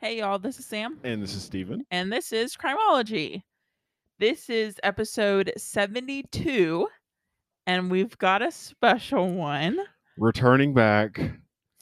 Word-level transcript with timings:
Hey 0.00 0.18
y'all, 0.18 0.38
this 0.38 0.58
is 0.58 0.66
Sam, 0.66 0.98
And 1.04 1.22
this 1.22 1.34
is 1.34 1.42
Steven. 1.42 1.84
and 1.90 2.12
this 2.12 2.32
is 2.32 2.56
Crimology. 2.56 3.42
This 4.18 4.48
is 4.50 4.76
episode 4.82 5.52
72, 5.56 6.86
and 7.66 7.90
we've 7.90 8.16
got 8.18 8.42
a 8.42 8.50
special 8.50 9.30
one 9.30 9.78
Returning 10.16 10.72
back. 10.74 11.20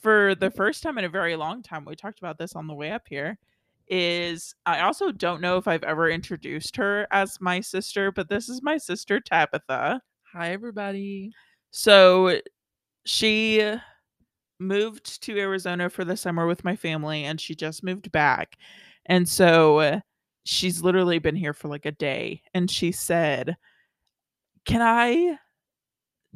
for 0.02 0.34
the 0.34 0.50
first 0.50 0.82
time 0.82 0.98
in 0.98 1.04
a 1.04 1.08
very 1.08 1.36
long 1.36 1.62
time. 1.62 1.84
We 1.84 1.94
talked 1.96 2.18
about 2.18 2.38
this 2.38 2.54
on 2.56 2.66
the 2.66 2.74
way 2.74 2.90
up 2.90 3.02
here. 3.08 3.38
Is 3.88 4.54
I 4.66 4.80
also 4.80 5.10
don't 5.12 5.40
know 5.40 5.56
if 5.56 5.66
I've 5.66 5.82
ever 5.84 6.10
introduced 6.10 6.76
her 6.76 7.06
as 7.10 7.40
my 7.40 7.60
sister, 7.60 8.12
but 8.12 8.28
this 8.28 8.48
is 8.48 8.62
my 8.62 8.76
sister 8.78 9.18
Tabitha. 9.20 10.00
Hi, 10.34 10.52
everybody. 10.52 11.32
So 11.70 12.40
she 13.06 13.62
moved 14.58 15.22
to 15.22 15.38
Arizona 15.38 15.88
for 15.90 16.04
the 16.04 16.16
summer 16.16 16.46
with 16.46 16.64
my 16.64 16.76
family 16.76 17.24
and 17.24 17.40
she 17.40 17.54
just 17.54 17.84
moved 17.84 18.10
back. 18.12 18.56
And 19.06 19.28
so 19.28 20.00
she's 20.44 20.82
literally 20.82 21.18
been 21.18 21.36
here 21.36 21.52
for 21.54 21.68
like 21.68 21.86
a 21.86 21.92
day 21.92 22.42
and 22.54 22.70
she 22.70 22.92
said, 22.92 23.56
"Can 24.64 24.82
I 24.82 25.38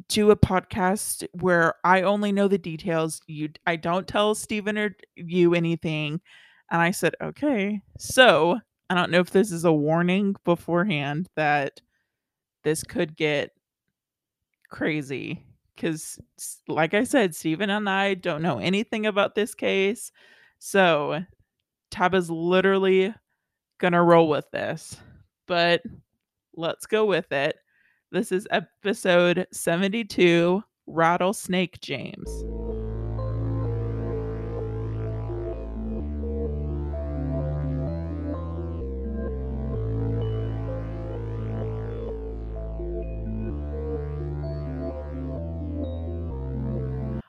do 0.09 0.31
a 0.31 0.35
podcast 0.35 1.25
where 1.33 1.75
I 1.83 2.01
only 2.01 2.31
know 2.31 2.47
the 2.47 2.57
details. 2.57 3.21
You 3.27 3.49
I 3.65 3.75
don't 3.75 4.07
tell 4.07 4.35
Steven 4.35 4.77
or 4.77 4.95
you 5.15 5.53
anything." 5.53 6.19
And 6.71 6.81
I 6.81 6.91
said, 6.91 7.15
"Okay." 7.21 7.81
So, 7.99 8.59
I 8.89 8.95
don't 8.95 9.11
know 9.11 9.19
if 9.19 9.31
this 9.31 9.51
is 9.51 9.65
a 9.65 9.73
warning 9.73 10.35
beforehand 10.43 11.29
that 11.35 11.81
this 12.63 12.83
could 12.83 13.15
get 13.17 13.51
crazy 14.69 15.43
because 15.75 16.19
like 16.67 16.93
i 16.93 17.03
said 17.03 17.35
Steven 17.35 17.69
and 17.69 17.89
i 17.89 18.13
don't 18.13 18.41
know 18.41 18.59
anything 18.59 19.05
about 19.05 19.35
this 19.35 19.55
case 19.55 20.11
so 20.59 21.21
tab 21.91 22.13
is 22.13 22.29
literally 22.29 23.13
gonna 23.79 24.03
roll 24.03 24.29
with 24.29 24.49
this 24.51 24.97
but 25.47 25.81
let's 26.55 26.85
go 26.85 27.05
with 27.05 27.31
it. 27.31 27.57
This 28.11 28.31
is 28.31 28.47
episode 28.51 29.47
72 29.51 30.63
rattlesnake 30.85 31.79
james 31.79 32.29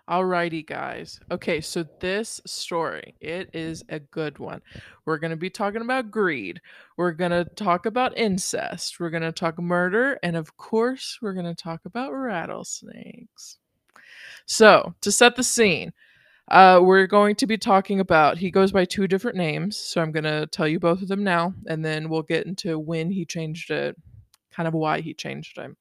Alrighty, 0.08 0.66
guys. 0.66 1.18
Okay, 1.30 1.62
so 1.62 1.86
this 1.98 2.38
story, 2.44 3.14
it 3.22 3.48
is 3.54 3.82
a 3.88 4.00
good 4.00 4.38
one. 4.38 4.60
We're 5.06 5.16
going 5.16 5.30
to 5.30 5.36
be 5.36 5.48
talking 5.48 5.80
about 5.80 6.10
greed. 6.10 6.60
We're 6.98 7.12
going 7.12 7.30
to 7.30 7.46
talk 7.46 7.86
about 7.86 8.18
incest. 8.18 9.00
We're 9.00 9.08
going 9.08 9.22
to 9.22 9.32
talk 9.32 9.58
murder. 9.58 10.18
And 10.22 10.36
of 10.36 10.58
course, 10.58 11.18
we're 11.22 11.32
going 11.32 11.46
to 11.46 11.54
talk 11.54 11.86
about 11.86 12.12
rattlesnakes. 12.12 13.56
So, 14.44 14.94
to 15.00 15.10
set 15.10 15.36
the 15.36 15.42
scene, 15.42 15.94
uh, 16.48 16.80
we're 16.82 17.06
going 17.06 17.34
to 17.36 17.46
be 17.46 17.56
talking 17.56 17.98
about, 18.00 18.36
he 18.36 18.50
goes 18.50 18.72
by 18.72 18.84
two 18.84 19.08
different 19.08 19.38
names. 19.38 19.78
So, 19.78 20.02
I'm 20.02 20.12
going 20.12 20.24
to 20.24 20.46
tell 20.48 20.68
you 20.68 20.78
both 20.78 21.00
of 21.00 21.08
them 21.08 21.24
now. 21.24 21.54
And 21.66 21.82
then 21.82 22.10
we'll 22.10 22.20
get 22.20 22.46
into 22.46 22.78
when 22.78 23.10
he 23.10 23.24
changed 23.24 23.70
it, 23.70 23.96
kind 24.52 24.68
of 24.68 24.74
why 24.74 25.00
he 25.00 25.14
changed 25.14 25.56
it. 25.56 25.74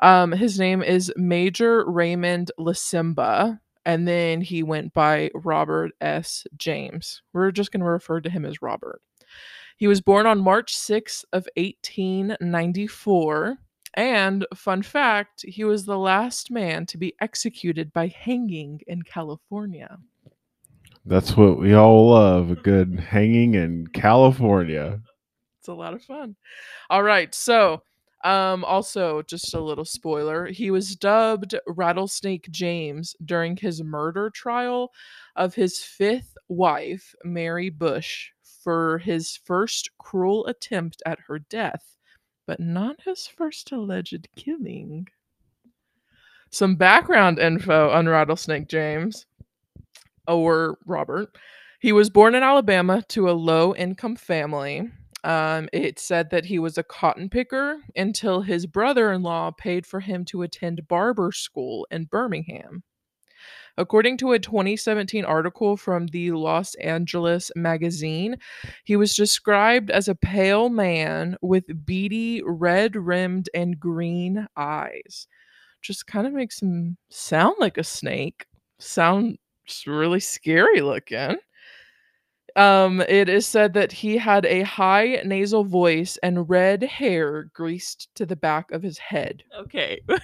Um, 0.00 0.32
his 0.32 0.58
name 0.58 0.82
is 0.82 1.12
Major 1.16 1.88
Raymond 1.88 2.50
Lisemba, 2.58 3.60
and 3.84 4.08
then 4.08 4.40
he 4.40 4.62
went 4.62 4.92
by 4.92 5.30
Robert 5.34 5.92
S. 6.00 6.46
James. 6.56 7.22
We're 7.32 7.52
just 7.52 7.70
going 7.70 7.82
to 7.82 7.86
refer 7.86 8.20
to 8.20 8.30
him 8.30 8.44
as 8.44 8.62
Robert. 8.62 9.00
He 9.76 9.86
was 9.86 10.00
born 10.00 10.26
on 10.26 10.40
March 10.40 10.76
6th 10.76 11.24
of 11.32 11.46
1894, 11.56 13.58
and 13.94 14.46
fun 14.54 14.82
fact, 14.82 15.44
he 15.46 15.64
was 15.64 15.84
the 15.84 15.98
last 15.98 16.50
man 16.50 16.86
to 16.86 16.98
be 16.98 17.14
executed 17.20 17.92
by 17.92 18.08
hanging 18.08 18.80
in 18.86 19.02
California. 19.02 19.98
That's 21.06 21.36
what 21.36 21.58
we 21.58 21.74
all 21.74 22.10
love. 22.10 22.50
A 22.50 22.54
good 22.54 22.98
hanging 22.98 23.54
in 23.54 23.88
California. 23.88 25.00
It's 25.58 25.68
a 25.68 25.74
lot 25.74 25.94
of 25.94 26.02
fun. 26.02 26.36
All 26.88 27.02
right, 27.02 27.34
so 27.34 27.82
um, 28.24 28.64
also, 28.64 29.20
just 29.22 29.52
a 29.52 29.60
little 29.60 29.84
spoiler, 29.84 30.46
he 30.46 30.70
was 30.70 30.96
dubbed 30.96 31.54
Rattlesnake 31.66 32.50
James 32.50 33.14
during 33.24 33.56
his 33.56 33.82
murder 33.82 34.30
trial 34.30 34.92
of 35.36 35.54
his 35.54 35.82
fifth 35.82 36.34
wife, 36.48 37.14
Mary 37.22 37.68
Bush, 37.68 38.30
for 38.62 38.96
his 38.98 39.36
first 39.44 39.90
cruel 39.98 40.46
attempt 40.46 41.02
at 41.04 41.18
her 41.28 41.38
death, 41.38 41.98
but 42.46 42.58
not 42.58 42.96
his 43.04 43.26
first 43.26 43.70
alleged 43.72 44.26
killing. 44.36 45.06
Some 46.50 46.76
background 46.76 47.38
info 47.38 47.90
on 47.90 48.08
Rattlesnake 48.08 48.68
James, 48.68 49.26
or 50.26 50.78
Robert. 50.86 51.36
He 51.80 51.92
was 51.92 52.08
born 52.08 52.34
in 52.34 52.42
Alabama 52.42 53.02
to 53.08 53.28
a 53.28 53.32
low 53.32 53.74
income 53.74 54.16
family. 54.16 54.90
Um, 55.24 55.70
it 55.72 55.98
said 55.98 56.28
that 56.30 56.44
he 56.44 56.58
was 56.58 56.76
a 56.76 56.82
cotton 56.82 57.30
picker 57.30 57.78
until 57.96 58.42
his 58.42 58.66
brother 58.66 59.10
in 59.10 59.22
law 59.22 59.50
paid 59.50 59.86
for 59.86 60.00
him 60.00 60.24
to 60.26 60.42
attend 60.42 60.86
barber 60.86 61.32
school 61.32 61.86
in 61.90 62.04
Birmingham. 62.04 62.82
According 63.76 64.18
to 64.18 64.32
a 64.32 64.38
2017 64.38 65.24
article 65.24 65.76
from 65.78 66.06
the 66.08 66.30
Los 66.32 66.74
Angeles 66.76 67.50
Magazine, 67.56 68.36
he 68.84 68.96
was 68.96 69.16
described 69.16 69.90
as 69.90 70.08
a 70.08 70.14
pale 70.14 70.68
man 70.68 71.36
with 71.40 71.64
beady, 71.84 72.42
red 72.44 72.94
rimmed, 72.94 73.48
and 73.54 73.80
green 73.80 74.46
eyes. 74.56 75.26
Just 75.80 76.06
kind 76.06 76.26
of 76.26 76.34
makes 76.34 76.60
him 76.62 76.98
sound 77.08 77.56
like 77.58 77.78
a 77.78 77.84
snake. 77.84 78.46
Sound 78.78 79.38
really 79.86 80.20
scary 80.20 80.82
looking. 80.82 81.38
Um, 82.56 83.00
it 83.08 83.28
is 83.28 83.46
said 83.46 83.72
that 83.74 83.90
he 83.90 84.16
had 84.16 84.46
a 84.46 84.62
high 84.62 85.20
nasal 85.24 85.64
voice 85.64 86.16
and 86.22 86.48
red 86.48 86.82
hair 86.84 87.50
greased 87.52 88.14
to 88.14 88.24
the 88.26 88.36
back 88.36 88.70
of 88.70 88.82
his 88.82 88.98
head. 88.98 89.42
okay 89.58 90.00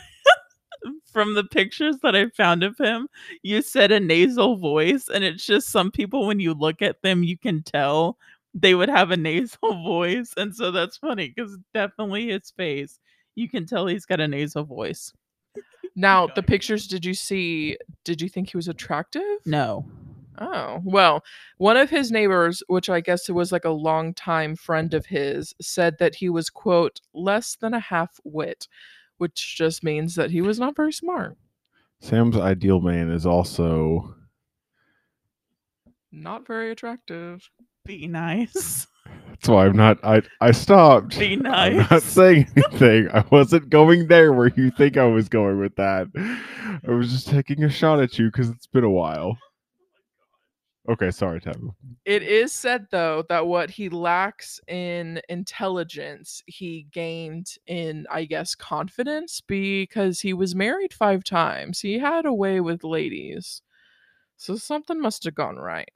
from 1.13 1.35
the 1.35 1.45
pictures 1.45 1.97
that 2.03 2.15
i 2.17 2.27
found 2.31 2.63
of 2.63 2.79
him 2.79 3.07
you 3.43 3.61
said 3.61 3.93
a 3.93 4.01
nasal 4.01 4.57
voice 4.57 5.09
and 5.13 5.25
it's 5.25 5.45
just 5.45 5.69
some 5.69 5.91
people 5.91 6.27
when 6.27 6.41
you 6.41 6.55
look 6.55 6.81
at 6.81 7.03
them 7.03 7.23
you 7.23 7.37
can 7.37 7.63
tell 7.63 8.17
they 8.55 8.75
would 8.75 8.89
have 8.89 9.11
a 9.11 9.17
nasal 9.17 9.83
voice 9.85 10.33
and 10.39 10.55
so 10.55 10.71
that's 10.71 10.97
funny 10.97 11.29
because 11.35 11.59
definitely 11.75 12.29
his 12.29 12.51
face 12.57 12.99
you 13.35 13.49
can 13.49 13.67
tell 13.67 13.87
he's 13.87 14.07
got 14.07 14.21
a 14.21 14.29
nasal 14.29 14.65
voice 14.65 15.13
Now, 15.97 16.29
the 16.29 16.43
pictures 16.43 16.87
did 16.87 17.05
you 17.05 17.15
see? 17.15 17.77
Did 18.05 18.23
you 18.23 18.29
think 18.29 18.51
he 18.51 18.57
was 18.57 18.69
attractive? 18.69 19.39
no 19.45 19.85
Oh, 20.41 20.81
well, 20.85 21.23
one 21.59 21.77
of 21.77 21.91
his 21.91 22.11
neighbors, 22.11 22.63
which 22.67 22.89
I 22.89 23.01
guess 23.01 23.29
it 23.29 23.33
was 23.33 23.53
like 23.53 23.67
a 23.67 23.71
longtime 23.71 24.57
friend 24.57 24.95
of 24.95 25.05
his, 25.07 25.55
said 25.61 25.99
that 25.99 26.15
he 26.15 26.31
was, 26.31 26.49
quote, 26.49 27.01
less 27.13 27.57
than 27.57 27.75
a 27.75 27.81
half 27.81 28.19
wit, 28.25 28.67
which 29.19 29.55
just 29.57 29.85
means 29.85 30.15
that 30.15 30.31
he 30.31 30.41
was 30.41 30.59
not 30.59 30.75
very 30.75 30.93
smart. 30.93 31.37
Sam's 32.01 32.39
ideal 32.39 32.81
man 32.81 33.11
is 33.11 33.27
also 33.27 34.15
Not 36.11 36.47
very 36.47 36.71
attractive. 36.71 37.51
be 37.85 38.07
nice 38.07 38.87
that's 39.29 39.49
why 39.49 39.67
I'm 39.67 39.77
not 39.77 39.99
I 40.05 40.23
I 40.41 40.53
stopped. 40.53 41.19
Be 41.19 41.41
I'm 41.45 41.77
not 41.91 42.03
saying 42.03 42.47
anything. 42.57 43.09
I 43.13 43.25
wasn't 43.31 43.69
going 43.71 44.07
there 44.09 44.33
where 44.33 44.53
you 44.57 44.71
think 44.71 44.97
I 44.97 45.05
was 45.07 45.29
going 45.29 45.59
with 45.59 45.77
that. 45.77 46.07
I 46.87 46.91
was 46.91 47.11
just 47.11 47.29
taking 47.29 47.65
a 47.65 47.71
shot 47.71 48.01
at 48.01 48.19
you 48.19 48.27
because 48.27 48.49
it's 48.51 48.67
been 48.67 48.85
a 48.85 48.91
while. 48.91 49.37
Okay, 50.91 51.13
sorry, 51.13 51.41
Taboo. 51.41 51.73
It 52.05 52.25
is 52.25 52.53
said, 52.53 52.87
though, 52.91 53.25
that 53.29 53.47
what 53.47 53.71
he 53.71 53.89
lacks 53.89 54.61
in 54.67 55.21
intelligence, 55.29 56.43
he 56.47 56.89
gained 56.91 57.55
in, 57.69 58.07
I 58.11 58.25
guess, 58.25 58.57
confidence 58.57 59.41
because 59.41 60.21
he 60.21 60.33
was 60.33 60.57
married 60.57 60.93
five 60.93 61.23
times. 61.23 61.79
He 61.79 62.01
had 62.01 62.27
a 62.27 62.33
way 62.33 62.61
with 62.61 62.83
ladies. 62.83 63.63
So 64.37 64.57
something 64.57 65.01
must 65.01 65.23
have 65.25 65.37
gone 65.37 65.57
right. 65.57 65.89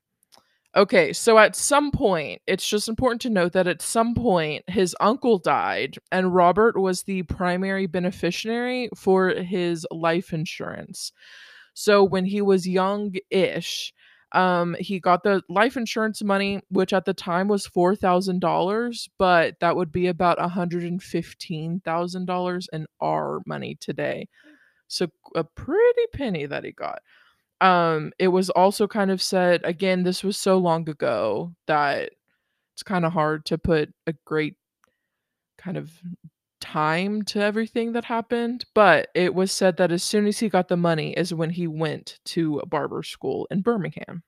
Okay, 0.77 1.13
so 1.13 1.39
at 1.39 1.57
some 1.57 1.91
point, 1.91 2.43
it's 2.47 2.69
just 2.69 2.89
important 2.89 3.21
to 3.23 3.31
note 3.31 3.53
that 3.53 3.67
at 3.67 3.83
some 3.83 4.15
point, 4.15 4.63
his 4.69 4.95
uncle 5.01 5.39
died, 5.39 5.97
and 6.13 6.35
Robert 6.35 6.79
was 6.79 7.03
the 7.03 7.23
primary 7.25 7.87
beneficiary 7.87 8.91
for 8.95 9.31
his 9.31 9.87
life 9.91 10.33
insurance. 10.33 11.13
So 11.75 12.05
when 12.05 12.25
he 12.25 12.43
was 12.43 12.69
young 12.69 13.15
ish, 13.31 13.94
um, 14.35 14.77
he 14.79 15.01
got 15.01 15.23
the 15.23 15.43
life 15.49 15.77
insurance 15.77 16.23
money, 16.23 16.61
which 16.69 16.93
at 16.93 17.05
the 17.05 17.15
time 17.15 17.49
was 17.49 17.67
four 17.67 17.95
thousand 17.97 18.41
dollars, 18.41 19.09
but 19.19 19.55
that 19.61 19.77
would 19.77 19.93
be 19.93 20.09
about 20.09 20.39
one 20.39 20.51
hundred 20.51 20.83
and 20.83 21.03
fifteen 21.03 21.81
thousand 21.85 22.27
dollars 22.27 22.69
in 22.73 22.87
our 23.01 23.41
money 23.47 23.77
today. 23.81 24.29
So 24.89 25.09
a 25.35 25.45
pretty 25.45 26.07
penny 26.13 26.47
that 26.47 26.65
he 26.65 26.73
got. 26.73 27.01
Um, 27.61 28.13
it 28.19 28.29
was 28.29 28.51
also 28.51 28.87
kind 28.87 29.11
of 29.11 29.23
said 29.23 29.63
again, 29.65 30.03
this 30.03 30.23
was 30.23 30.37
so 30.37 30.59
long 30.59 30.89
ago 30.89 31.55
that 31.67 32.11
it's 32.75 32.83
kind 32.83 33.05
of 33.05 33.13
hard 33.13 33.45
to 33.47 33.57
put 33.59 33.95
a 34.07 34.15
great 34.25 34.57
kind 35.57 35.77
of 35.77 35.93
time 36.65 37.21
to 37.23 37.41
everything 37.41 37.93
that 37.93 38.07
happened, 38.07 38.65
but 38.75 39.09
it 39.15 39.35
was 39.35 39.53
said 39.53 39.77
that 39.77 39.93
as 39.93 40.03
soon 40.03 40.27
as 40.27 40.39
he 40.39 40.49
got 40.49 40.69
the 40.69 40.77
money 40.79 41.13
is 41.13 41.35
when 41.35 41.51
he 41.51 41.67
went 41.67 42.19
to 42.25 42.63
barber 42.67 43.03
school 43.03 43.47
in 43.51 43.61
Birmingham. 43.61 44.23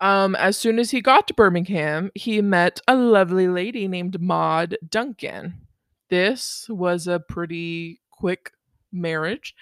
Um, 0.00 0.36
as 0.36 0.56
soon 0.56 0.78
as 0.78 0.92
he 0.92 1.00
got 1.00 1.26
to 1.26 1.34
Birmingham, 1.34 2.12
he 2.14 2.40
met 2.40 2.80
a 2.86 2.94
lovely 2.94 3.48
lady 3.48 3.88
named 3.88 4.20
Maud 4.20 4.76
Duncan. 4.88 5.66
This 6.08 6.66
was 6.68 7.08
a 7.08 7.18
pretty 7.18 8.00
quick 8.10 8.52
marriage. 8.92 9.56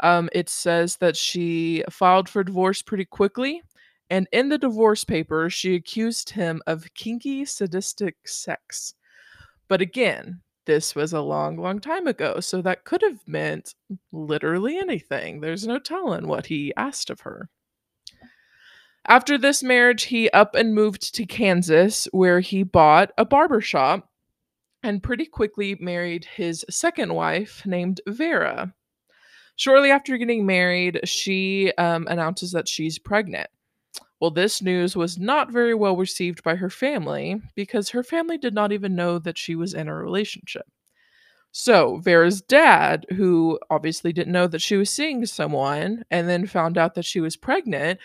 Um, 0.00 0.28
it 0.32 0.50
says 0.50 0.96
that 0.96 1.16
she 1.16 1.82
filed 1.90 2.28
for 2.28 2.44
divorce 2.44 2.82
pretty 2.82 3.06
quickly, 3.06 3.62
and 4.10 4.28
in 4.30 4.50
the 4.50 4.58
divorce 4.58 5.04
papers, 5.04 5.54
she 5.54 5.74
accused 5.74 6.30
him 6.30 6.60
of 6.66 6.92
kinky, 6.92 7.46
sadistic 7.46 8.16
sex. 8.28 8.94
But 9.68 9.80
again, 9.80 10.42
this 10.68 10.94
was 10.94 11.14
a 11.14 11.22
long, 11.22 11.56
long 11.56 11.80
time 11.80 12.06
ago, 12.06 12.40
so 12.40 12.60
that 12.62 12.84
could 12.84 13.02
have 13.02 13.26
meant 13.26 13.74
literally 14.12 14.78
anything. 14.78 15.40
There's 15.40 15.66
no 15.66 15.78
telling 15.78 16.28
what 16.28 16.46
he 16.46 16.74
asked 16.76 17.08
of 17.08 17.22
her. 17.22 17.48
After 19.06 19.38
this 19.38 19.62
marriage, 19.62 20.04
he 20.04 20.28
up 20.30 20.54
and 20.54 20.74
moved 20.74 21.14
to 21.14 21.24
Kansas, 21.24 22.06
where 22.12 22.40
he 22.40 22.62
bought 22.62 23.12
a 23.16 23.24
barber 23.24 23.62
shop 23.62 24.10
and 24.82 25.02
pretty 25.02 25.24
quickly 25.24 25.74
married 25.80 26.26
his 26.36 26.66
second 26.68 27.14
wife 27.14 27.62
named 27.64 28.02
Vera. 28.06 28.74
Shortly 29.56 29.90
after 29.90 30.18
getting 30.18 30.44
married, 30.44 31.00
she 31.04 31.72
um, 31.78 32.06
announces 32.08 32.52
that 32.52 32.68
she's 32.68 32.98
pregnant. 32.98 33.48
Well, 34.20 34.30
this 34.30 34.60
news 34.60 34.96
was 34.96 35.18
not 35.18 35.52
very 35.52 35.74
well 35.74 35.96
received 35.96 36.42
by 36.42 36.56
her 36.56 36.70
family 36.70 37.40
because 37.54 37.90
her 37.90 38.02
family 38.02 38.36
did 38.36 38.54
not 38.54 38.72
even 38.72 38.96
know 38.96 39.18
that 39.20 39.38
she 39.38 39.54
was 39.54 39.74
in 39.74 39.88
a 39.88 39.94
relationship. 39.94 40.66
So, 41.52 41.98
Vera's 41.98 42.42
dad, 42.42 43.06
who 43.16 43.58
obviously 43.70 44.12
didn't 44.12 44.32
know 44.32 44.46
that 44.48 44.60
she 44.60 44.76
was 44.76 44.90
seeing 44.90 45.24
someone 45.24 46.04
and 46.10 46.28
then 46.28 46.46
found 46.46 46.76
out 46.76 46.94
that 46.94 47.04
she 47.04 47.20
was 47.20 47.36
pregnant, 47.36 48.00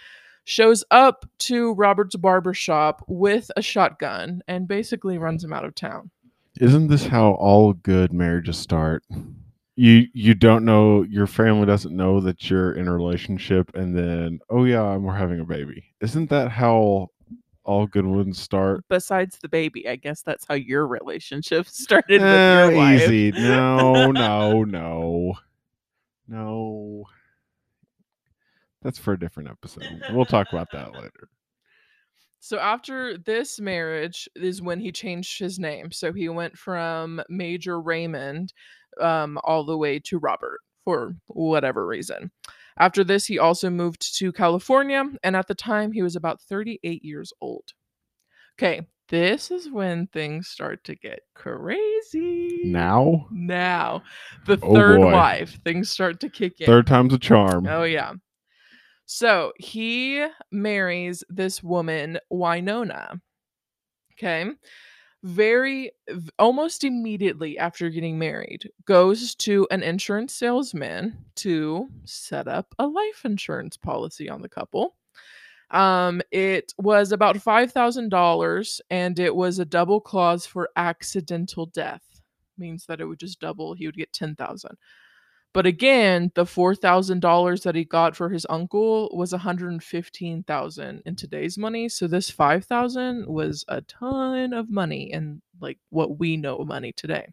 shows 0.46 0.84
up 0.92 1.26
to 1.40 1.74
Robert's 1.74 2.16
barber 2.16 2.54
shop 2.54 3.04
with 3.08 3.50
a 3.58 3.62
shotgun 3.62 4.42
and 4.48 4.68
basically 4.68 5.18
runs 5.18 5.44
him 5.44 5.54
out 5.54 5.66
of 5.66 5.76
town. 5.76 6.12
Isn't 6.60 6.88
this 6.88 7.08
how 7.08 7.32
all 7.32 7.74
good 7.74 8.14
marriages 8.14 8.58
start? 8.58 9.04
You 9.76 10.06
you 10.14 10.36
don't 10.36 10.66
know 10.66 11.02
your 11.04 11.26
family 11.26 11.66
doesn't 11.66 11.96
know 11.96 12.20
that 12.22 12.50
you're 12.50 12.74
in 12.74 12.88
a 12.88 12.94
relationship 12.96 13.72
and 13.76 13.98
then 13.98 14.40
oh 14.50 14.66
yeah, 14.66 14.96
we're 14.98 15.16
having 15.16 15.40
a 15.40 15.46
baby. 15.46 15.84
Isn't 16.00 16.30
that 16.30 16.52
how 16.52 17.08
all 17.64 17.88
good 17.88 18.06
ones 18.06 18.40
start? 18.40 18.84
Besides 18.90 19.40
the 19.42 19.50
baby, 19.50 19.88
I 19.90 19.96
guess 19.96 20.22
that's 20.22 20.46
how 20.48 20.54
your 20.56 20.86
relationship 20.86 21.68
started 21.70 22.22
with 22.22 22.30
Eh, 22.30 22.68
your 22.68 22.76
wife. 22.78 23.02
easy. 23.02 23.32
No, 23.42 24.12
no, 24.12 24.64
no. 24.64 25.34
No. 26.28 27.06
That's 28.84 29.00
for 29.00 29.14
a 29.14 29.20
different 29.20 29.50
episode. 29.50 29.88
We'll 30.12 30.26
talk 30.26 30.48
about 30.52 30.68
that 30.74 30.94
later. 30.94 31.30
So 32.40 32.60
after 32.60 33.18
this 33.18 33.60
marriage 33.62 34.28
is 34.36 34.62
when 34.62 34.80
he 34.80 34.92
changed 34.92 35.40
his 35.40 35.58
name. 35.58 35.92
So 35.92 36.12
he 36.12 36.28
went 36.28 36.58
from 36.58 37.22
Major 37.30 37.80
Raymond 37.80 38.52
um, 39.02 39.40
all 39.44 39.64
the 39.66 39.78
way 39.78 40.00
to 40.00 40.18
Robert 40.20 40.60
for 40.84 41.16
whatever 41.28 41.86
reason. 41.88 42.32
After 42.78 43.04
this, 43.04 43.26
he 43.28 43.38
also 43.40 43.70
moved 43.70 44.18
to 44.18 44.32
California, 44.32 45.04
and 45.24 45.36
at 45.36 45.48
the 45.48 45.56
time, 45.56 45.92
he 45.92 46.02
was 46.02 46.16
about 46.16 46.42
38 46.42 47.04
years 47.06 47.32
old. 47.40 47.66
Okay, 48.58 48.88
this 49.10 49.52
is 49.52 49.70
when 49.70 50.08
things 50.08 50.48
start 50.48 50.84
to 50.86 50.96
get 50.96 51.20
crazy. 51.36 52.62
Now, 52.66 53.28
Now, 53.32 54.04
the 54.46 54.58
Oh, 54.62 54.74
third 54.74 55.02
boy. 55.02 55.12
wife, 55.12 55.60
things 55.64 55.90
start 55.90 56.20
to 56.22 56.30
kick 56.30 56.60
in. 56.62 56.66
third 56.66 56.88
time's 56.88 57.14
a 57.14 57.20
charm. 57.20 57.68
Oh 57.68 57.84
yeah. 57.84 58.14
So 59.06 59.52
he 59.60 60.26
marries 60.52 61.24
this 61.30 61.62
woman, 61.62 62.20
Winona. 62.30 63.20
Okay. 64.14 64.50
Very 65.24 65.92
almost 66.38 66.84
immediately 66.84 67.58
after 67.58 67.90
getting 67.90 68.20
married, 68.20 68.70
goes 68.84 69.36
to 69.36 69.66
an 69.72 69.82
insurance 69.82 70.34
salesman 70.34 71.18
to 71.36 71.88
set 72.04 72.50
up 72.50 72.76
a 72.78 72.86
life 72.86 73.22
insurance 73.24 73.78
policy 73.78 74.30
on 74.30 74.42
the 74.42 74.50
couple. 74.50 74.98
Um, 75.72 76.22
it 76.32 76.74
was 76.78 77.12
about 77.14 77.42
five 77.42 77.72
thousand 77.72 78.10
dollars, 78.10 78.82
and 78.90 79.18
it 79.20 79.36
was 79.36 79.60
a 79.60 79.66
double 79.66 80.02
clause 80.02 80.46
for 80.46 80.70
accidental 80.76 81.68
death. 81.68 82.04
Means 82.58 82.86
that 82.88 83.02
it 83.02 83.06
would 83.06 83.20
just 83.20 83.40
double. 83.40 83.74
He 83.74 83.86
would 83.86 83.98
get 83.98 84.14
ten 84.14 84.36
thousand. 84.36 84.78
But 85.54 85.68
again, 85.68 86.32
the 86.34 86.48
four 86.48 86.74
thousand 86.74 87.20
dollars 87.20 87.62
that 87.62 87.76
he 87.76 87.86
got 87.86 88.16
for 88.16 88.30
his 88.30 88.46
uncle 88.50 89.10
was 89.14 89.32
one 89.32 89.42
hundred 89.42 89.84
fifteen 89.84 90.44
thousand 90.44 91.04
in 91.06 91.16
today's 91.16 91.58
money. 91.58 91.90
So 91.90 92.08
this 92.08 92.32
five 92.32 92.66
thousand 92.66 93.28
was 93.28 93.64
a 93.68 93.82
ton 93.82 94.54
of 94.54 94.72
money 94.72 95.12
in 95.12 95.42
like 95.62 95.78
what 95.90 96.18
we 96.18 96.38
know 96.38 96.66
money 96.66 96.92
today. 96.92 97.28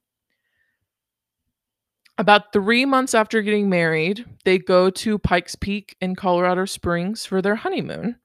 About 2.18 2.52
three 2.52 2.84
months 2.84 3.14
after 3.14 3.40
getting 3.40 3.70
married, 3.70 4.26
they 4.44 4.58
go 4.58 4.90
to 4.90 5.18
Pikes 5.18 5.54
Peak 5.54 5.96
in 6.02 6.14
Colorado 6.14 6.66
Springs 6.66 7.24
for 7.24 7.40
their 7.40 7.54
honeymoon. 7.54 8.16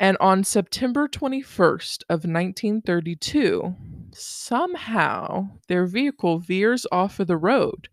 And 0.00 0.16
on 0.18 0.42
September 0.42 1.06
21st 1.06 2.02
of 2.08 2.24
1932, 2.24 3.76
somehow 4.12 5.50
their 5.68 5.86
vehicle 5.86 6.40
veers 6.40 6.84
off 6.90 7.20
of 7.20 7.28
the 7.28 7.36
road. 7.36 7.88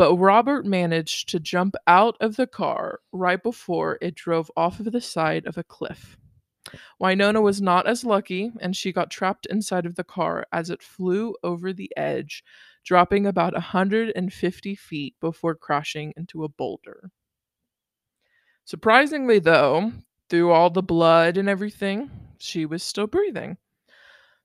But 0.00 0.16
Robert 0.16 0.64
managed 0.64 1.28
to 1.28 1.38
jump 1.38 1.74
out 1.86 2.16
of 2.22 2.36
the 2.36 2.46
car 2.46 3.00
right 3.12 3.42
before 3.42 3.98
it 4.00 4.14
drove 4.14 4.50
off 4.56 4.80
of 4.80 4.90
the 4.92 5.00
side 5.02 5.44
of 5.44 5.58
a 5.58 5.62
cliff. 5.62 6.16
Winona 6.98 7.42
was 7.42 7.60
not 7.60 7.86
as 7.86 8.02
lucky, 8.02 8.50
and 8.62 8.74
she 8.74 8.94
got 8.94 9.10
trapped 9.10 9.44
inside 9.50 9.84
of 9.84 9.96
the 9.96 10.02
car 10.02 10.46
as 10.52 10.70
it 10.70 10.82
flew 10.82 11.36
over 11.42 11.74
the 11.74 11.92
edge, 11.98 12.42
dropping 12.82 13.26
about 13.26 13.52
150 13.52 14.74
feet 14.74 15.16
before 15.20 15.54
crashing 15.54 16.14
into 16.16 16.44
a 16.44 16.48
boulder. 16.48 17.10
Surprisingly, 18.64 19.38
though, 19.38 19.92
through 20.30 20.50
all 20.50 20.70
the 20.70 20.82
blood 20.82 21.36
and 21.36 21.46
everything, 21.46 22.10
she 22.38 22.64
was 22.64 22.82
still 22.82 23.06
breathing. 23.06 23.58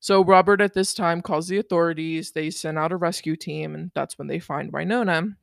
So 0.02 0.22
Robert 0.22 0.60
at 0.60 0.74
this 0.74 0.94
time 0.94 1.22
calls 1.22 1.48
the 1.48 1.60
authorities. 1.60 2.32
They 2.32 2.50
send 2.50 2.78
out 2.78 2.92
a 2.92 2.98
rescue 2.98 3.38
team, 3.38 3.74
and 3.74 3.92
that's 3.96 4.18
when 4.18 4.28
they 4.28 4.40
find 4.40 4.74
Winona. 4.74 5.38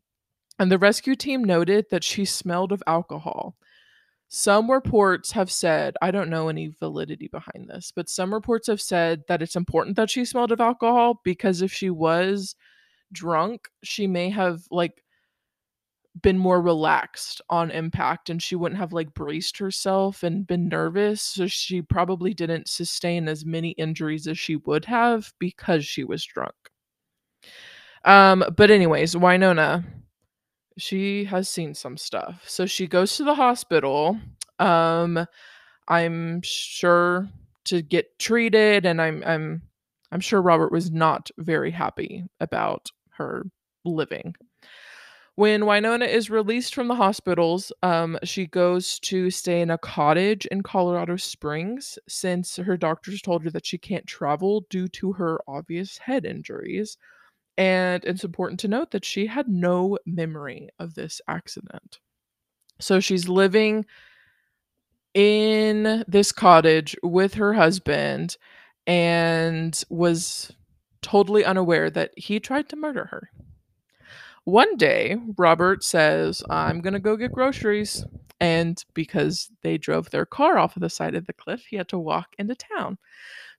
And 0.59 0.71
the 0.71 0.79
rescue 0.79 1.15
team 1.15 1.43
noted 1.43 1.87
that 1.91 2.05
she 2.05 2.25
smelled 2.25 2.73
of 2.73 2.83
alcohol. 2.87 3.57
Some 4.29 4.71
reports 4.71 5.33
have 5.33 5.51
said, 5.51 5.95
I 6.01 6.11
don't 6.11 6.31
know 6.31 6.49
any 6.49 6.69
validity 6.81 7.29
behind 7.29 7.69
this, 7.69 7.93
but 7.95 8.09
some 8.09 8.33
reports 8.33 8.67
have 8.69 8.81
said 8.81 9.25
that 9.29 9.43
it's 9.43 9.57
important 9.57 9.97
that 9.97 10.09
she 10.09 10.25
smelled 10.25 10.53
of 10.53 10.61
alcohol 10.61 11.21
because 11.23 11.61
if 11.61 11.73
she 11.73 11.91
was 11.91 12.55
drunk, 13.13 13.69
she 13.83 14.07
may 14.07 14.31
have 14.31 14.63
like 14.71 15.05
been 16.21 16.39
more 16.39 16.61
relaxed 16.61 17.41
on 17.49 17.71
impact 17.71 18.31
and 18.31 18.43
she 18.43 18.55
wouldn't 18.57 18.79
have 18.79 18.93
like 18.93 19.13
braced 19.15 19.59
herself 19.59 20.23
and 20.23 20.47
been 20.47 20.69
nervous. 20.69 21.23
So 21.23 21.47
she 21.47 21.83
probably 21.83 22.35
didn't 22.35 22.69
sustain 22.69 23.29
as 23.29 23.45
many 23.45 23.71
injuries 23.73 24.27
as 24.27 24.39
she 24.39 24.57
would 24.57 24.85
have 24.87 25.33
because 25.39 25.85
she 25.85 26.05
was 26.05 26.25
drunk. 26.25 26.55
Um, 28.05 28.45
but 28.57 28.71
anyways, 28.71 29.17
Winona, 29.17 29.85
she 30.77 31.25
has 31.25 31.49
seen 31.49 31.75
some 31.75 31.97
stuff. 31.97 32.45
So 32.47 32.67
she 32.67 32.87
goes 32.87 33.17
to 33.17 33.25
the 33.25 33.35
hospital. 33.35 34.19
Um, 34.59 35.27
I'm 35.89 36.41
sure 36.43 37.29
to 37.65 37.83
get 37.83 38.19
treated, 38.19 38.87
and 38.87 39.01
I'm 39.01 39.23
I'm 39.25 39.63
I'm 40.11 40.21
sure 40.21 40.43
Robert 40.43 40.73
was 40.73 40.91
not 40.91 41.31
very 41.39 41.71
happy 41.71 42.25
about 42.41 42.91
her 43.17 43.45
living. 43.85 44.35
When 45.35 45.65
Winona 45.65 46.05
is 46.05 46.29
released 46.29 46.75
from 46.75 46.89
the 46.89 46.95
hospitals, 46.95 47.73
um, 47.83 48.19
she 48.23 48.47
goes 48.47 48.99
to 49.01 49.31
stay 49.31 49.63
in 49.63 49.71
a 49.71 49.79
cottage 49.79 50.45
in 50.47 50.63
Colorado 50.63 51.17
Springs 51.17 51.99
since 52.07 52.57
her 52.57 52.77
doctors 52.77 53.23
told 53.23 53.43
her 53.45 53.51
that 53.51 53.65
she 53.65 53.79
can't 53.79 54.07
travel 54.07 54.67
due 54.69 54.89
to 54.89 55.13
her 55.15 55.41
obvious 55.49 55.97
head 55.97 56.27
injuries. 56.27 56.99
And 57.59 58.05
it's 58.05 58.25
important 58.25 58.61
to 58.61 58.69
note 58.69 58.93
that 58.93 59.05
she 59.05 59.27
had 59.27 59.49
no 59.49 59.99
memory 60.07 60.71
of 60.79 60.95
this 60.95 61.21
accident. 61.29 61.99
So 62.81 62.99
she's 62.99 63.29
living 63.29 63.85
in 65.15 66.05
this 66.09 66.33
cottage 66.33 66.97
with 67.03 67.35
her 67.35 67.53
husband 67.53 68.37
and 68.87 69.81
was 69.91 70.51
totally 71.03 71.45
unaware 71.45 71.91
that 71.91 72.13
he 72.17 72.41
tried 72.41 72.69
to 72.71 72.77
murder 72.77 73.05
her. 73.07 73.29
One 74.45 74.77
day, 74.77 75.17
Robert 75.37 75.85
says, 75.85 76.43
I'm 76.51 76.81
going 76.81 76.95
to 76.95 77.01
go 77.01 77.17
get 77.17 77.33
groceries. 77.33 78.05
And 78.41 78.83
because 78.93 79.51
they 79.63 79.79
drove 79.79 80.11
their 80.11 80.27
car 80.27 80.59
off 80.59 80.75
of 80.75 80.83
the 80.83 80.91
side 80.91 81.15
of 81.15 81.27
the 81.27 81.33
cliff, 81.33 81.65
he 81.69 81.77
had 81.77 81.89
to 81.89 81.99
walk 81.99 82.29
into 82.39 82.57
town. 82.57 82.99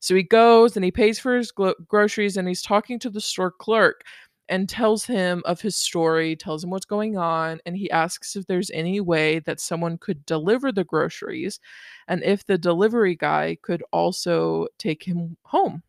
So 0.04 0.16
he 0.16 0.24
goes 0.24 0.76
and 0.76 0.84
he 0.84 0.92
pays 0.92 1.18
for 1.18 1.38
his 1.38 1.52
glo- 1.54 1.76
groceries 1.88 2.36
and 2.36 2.46
he's 2.46 2.62
talking 2.62 3.00
to 3.00 3.10
the 3.10 3.22
store 3.22 3.52
clerk 3.52 4.04
and 4.50 4.68
tells 4.68 5.06
him 5.06 5.42
of 5.46 5.62
his 5.62 5.78
story, 5.78 6.36
tells 6.36 6.62
him 6.62 6.72
what's 6.72 6.84
going 6.86 7.18
on, 7.18 7.62
and 7.66 7.78
he 7.78 7.90
asks 7.90 8.36
if 8.36 8.46
there's 8.46 8.70
any 8.72 9.00
way 9.00 9.40
that 9.40 9.62
someone 9.62 9.98
could 9.98 10.26
deliver 10.26 10.74
the 10.74 10.84
groceries 10.84 11.62
and 12.10 12.22
if 12.22 12.46
the 12.46 12.58
delivery 12.58 13.16
guy 13.16 13.58
could 13.62 13.82
also 13.94 14.68
take 14.78 15.04
him 15.04 15.38
home. 15.46 15.84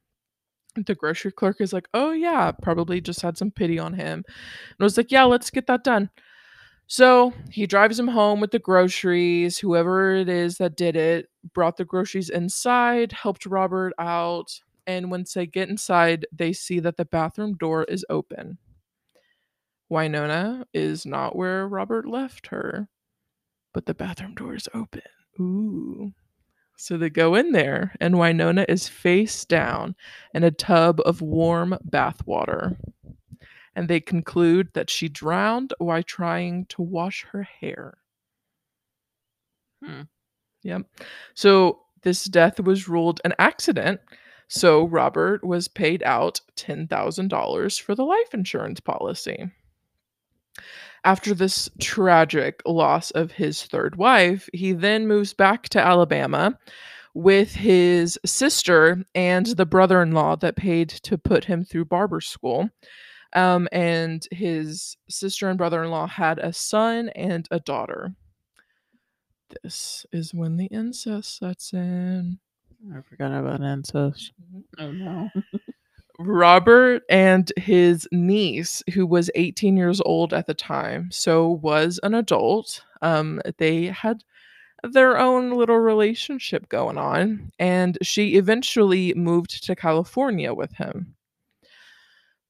The 0.76 0.94
grocery 0.94 1.32
clerk 1.32 1.60
is 1.60 1.72
like, 1.72 1.88
Oh, 1.92 2.12
yeah, 2.12 2.52
probably 2.52 3.00
just 3.00 3.22
had 3.22 3.36
some 3.36 3.50
pity 3.50 3.80
on 3.80 3.94
him. 3.94 4.24
And 4.26 4.78
was 4.78 4.96
like, 4.96 5.10
Yeah, 5.12 5.24
let's 5.24 5.50
get 5.50 5.66
that 5.66 5.84
done. 5.84 6.10
So 6.86 7.32
he 7.50 7.66
drives 7.66 7.98
him 7.98 8.08
home 8.08 8.40
with 8.40 8.50
the 8.50 8.58
groceries. 8.58 9.58
Whoever 9.58 10.14
it 10.14 10.28
is 10.28 10.58
that 10.58 10.76
did 10.76 10.96
it 10.96 11.30
brought 11.52 11.76
the 11.76 11.84
groceries 11.84 12.30
inside, 12.30 13.12
helped 13.12 13.46
Robert 13.46 13.92
out. 13.98 14.60
And 14.86 15.10
once 15.10 15.32
they 15.32 15.46
get 15.46 15.70
inside, 15.70 16.26
they 16.30 16.52
see 16.52 16.80
that 16.80 16.96
the 16.96 17.06
bathroom 17.06 17.54
door 17.54 17.84
is 17.84 18.04
open. 18.10 18.58
Winona 19.88 20.66
is 20.74 21.06
not 21.06 21.36
where 21.36 21.66
Robert 21.68 22.06
left 22.06 22.48
her, 22.48 22.88
but 23.72 23.86
the 23.86 23.94
bathroom 23.94 24.34
door 24.34 24.54
is 24.54 24.68
open. 24.74 25.02
Ooh. 25.40 26.12
So 26.76 26.96
they 26.96 27.10
go 27.10 27.34
in 27.34 27.52
there, 27.52 27.94
and 28.00 28.18
Winona 28.18 28.66
is 28.68 28.88
face 28.88 29.44
down 29.44 29.94
in 30.34 30.42
a 30.42 30.50
tub 30.50 31.00
of 31.06 31.22
warm 31.22 31.78
bath 31.84 32.26
water. 32.26 32.76
And 33.76 33.88
they 33.88 34.00
conclude 34.00 34.68
that 34.74 34.90
she 34.90 35.08
drowned 35.08 35.74
while 35.78 36.02
trying 36.02 36.66
to 36.66 36.82
wash 36.82 37.26
her 37.32 37.42
hair. 37.42 37.98
Hmm. 39.82 40.02
Yep. 40.62 40.82
So 41.34 41.80
this 42.02 42.24
death 42.24 42.60
was 42.60 42.88
ruled 42.88 43.20
an 43.24 43.34
accident. 43.38 44.00
So 44.48 44.86
Robert 44.86 45.42
was 45.44 45.68
paid 45.68 46.02
out 46.04 46.40
$10,000 46.56 47.80
for 47.80 47.94
the 47.94 48.04
life 48.04 48.32
insurance 48.32 48.80
policy. 48.80 49.50
After 51.04 51.34
this 51.34 51.68
tragic 51.80 52.62
loss 52.64 53.10
of 53.10 53.32
his 53.32 53.64
third 53.64 53.96
wife, 53.96 54.48
he 54.52 54.72
then 54.72 55.06
moves 55.06 55.34
back 55.34 55.68
to 55.70 55.84
Alabama 55.84 56.58
with 57.14 57.54
his 57.54 58.18
sister 58.24 59.04
and 59.14 59.46
the 59.46 59.66
brother 59.66 60.02
in 60.02 60.12
law 60.12 60.36
that 60.36 60.56
paid 60.56 60.88
to 60.88 61.18
put 61.18 61.44
him 61.44 61.62
through 61.64 61.84
barber 61.84 62.20
school. 62.20 62.70
Um, 63.34 63.68
and 63.72 64.26
his 64.30 64.96
sister 65.08 65.48
and 65.48 65.58
brother 65.58 65.82
in 65.84 65.90
law 65.90 66.06
had 66.06 66.38
a 66.38 66.52
son 66.52 67.08
and 67.10 67.48
a 67.50 67.60
daughter. 67.60 68.14
This 69.62 70.06
is 70.12 70.34
when 70.34 70.56
the 70.56 70.66
incest 70.66 71.38
sets 71.38 71.72
in. 71.72 72.38
I 72.94 73.00
forgot 73.02 73.32
about 73.32 73.60
incest. 73.62 74.32
Mhm. 74.54 74.64
Oh 74.78 74.90
no. 74.92 75.30
Robert 76.18 77.02
and 77.10 77.52
his 77.56 78.08
niece, 78.12 78.82
who 78.94 79.06
was 79.06 79.30
18 79.34 79.76
years 79.76 80.00
old 80.02 80.32
at 80.34 80.46
the 80.46 80.54
time, 80.54 81.10
so 81.12 81.50
was 81.50 82.00
an 82.02 82.14
adult. 82.14 82.84
Um, 83.02 83.40
they 83.58 83.86
had 83.86 84.24
their 84.84 85.18
own 85.18 85.52
little 85.52 85.78
relationship 85.78 86.68
going 86.68 86.98
on, 86.98 87.52
and 87.58 87.98
she 88.02 88.36
eventually 88.36 89.14
moved 89.14 89.64
to 89.64 89.76
California 89.76 90.54
with 90.54 90.72
him. 90.74 91.16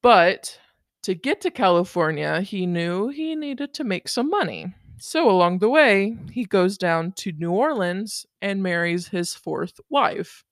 But 0.03 0.59
to 1.05 1.15
get 1.15 1.43
to 1.43 1.51
California, 1.51 2.41
he 2.41 2.67
knew 2.67 3.09
he 3.09 3.35
needed 3.35 3.75
to 3.75 3.85
make 3.85 4.09
some 4.09 4.31
money. 4.31 4.75
So 4.99 5.31
along 5.31 5.59
the 5.59 5.69
way, 5.69 6.17
he 6.33 6.47
goes 6.47 6.79
down 6.79 7.13
to 7.17 7.33
New 7.33 7.51
Orleans 7.51 8.25
and 8.41 8.63
marries 8.63 9.09
his 9.09 9.35
fourth 9.35 9.79
wife. 9.91 10.45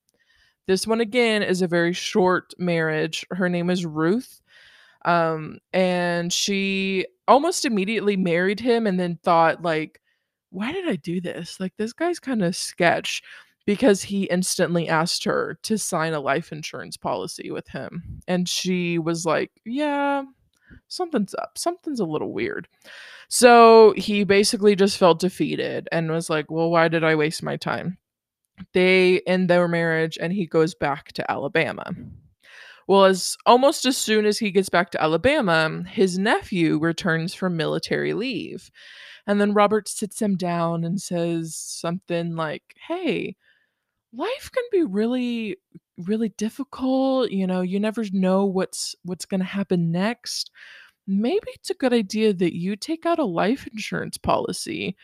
This 0.67 0.85
one 0.85 1.01
again 1.01 1.41
is 1.41 1.63
a 1.63 1.67
very 1.67 1.91
short 1.91 2.53
marriage. 2.59 3.25
Her 3.31 3.49
name 3.49 3.71
is 3.71 3.83
Ruth. 3.83 4.41
Um, 5.05 5.57
and 5.73 6.31
she 6.31 7.07
almost 7.27 7.65
immediately 7.65 8.15
married 8.15 8.59
him 8.59 8.85
and 8.85 8.99
then 8.99 9.17
thought, 9.23 9.63
like, 9.63 9.99
why 10.51 10.71
did 10.71 10.87
I 10.87 10.97
do 10.97 11.19
this? 11.19 11.59
Like, 11.59 11.73
this 11.77 11.93
guy's 11.93 12.19
kind 12.19 12.43
of 12.43 12.55
sketch 12.55 13.23
because 13.65 14.03
he 14.03 14.25
instantly 14.25 14.87
asked 14.87 15.23
her 15.23 15.57
to 15.63 15.79
sign 15.79 16.13
a 16.13 16.19
life 16.19 16.51
insurance 16.51 16.95
policy 16.95 17.49
with 17.49 17.67
him. 17.69 18.21
And 18.27 18.47
she 18.47 18.99
was 18.99 19.25
like, 19.25 19.49
yeah, 19.65 20.23
something's 20.87 21.35
up. 21.35 21.57
Something's 21.57 21.99
a 21.99 22.05
little 22.05 22.33
weird. 22.33 22.67
So 23.29 23.93
he 23.97 24.23
basically 24.23 24.75
just 24.75 24.97
felt 24.97 25.19
defeated 25.19 25.87
and 25.91 26.11
was 26.11 26.29
like, 26.29 26.51
well, 26.51 26.69
why 26.69 26.87
did 26.87 27.03
I 27.03 27.15
waste 27.15 27.43
my 27.43 27.57
time? 27.57 27.97
they 28.73 29.21
end 29.21 29.49
their 29.49 29.67
marriage 29.67 30.17
and 30.19 30.31
he 30.33 30.45
goes 30.45 30.75
back 30.75 31.11
to 31.13 31.31
Alabama. 31.31 31.91
Well, 32.87 33.05
as 33.05 33.37
almost 33.45 33.85
as 33.85 33.97
soon 33.97 34.25
as 34.25 34.39
he 34.39 34.51
gets 34.51 34.69
back 34.69 34.91
to 34.91 35.01
Alabama, 35.01 35.83
his 35.87 36.17
nephew 36.17 36.79
returns 36.79 37.33
from 37.33 37.55
military 37.55 38.13
leave. 38.13 38.69
And 39.25 39.39
then 39.39 39.53
Robert 39.53 39.87
sits 39.87 40.21
him 40.21 40.35
down 40.35 40.83
and 40.83 41.01
says 41.01 41.55
something 41.55 42.35
like, 42.35 42.75
Hey, 42.87 43.37
life 44.11 44.51
can 44.53 44.63
be 44.71 44.83
really 44.83 45.57
really 45.97 46.29
difficult 46.37 47.31
you 47.31 47.45
know 47.45 47.61
you 47.61 47.79
never 47.79 48.03
know 48.13 48.45
what's 48.45 48.95
what's 49.03 49.25
going 49.25 49.39
to 49.39 49.45
happen 49.45 49.91
next 49.91 50.51
maybe 51.07 51.47
it's 51.53 51.69
a 51.69 51.75
good 51.75 51.93
idea 51.93 52.33
that 52.33 52.57
you 52.57 52.75
take 52.75 53.05
out 53.05 53.19
a 53.19 53.25
life 53.25 53.67
insurance 53.67 54.17
policy 54.17 54.95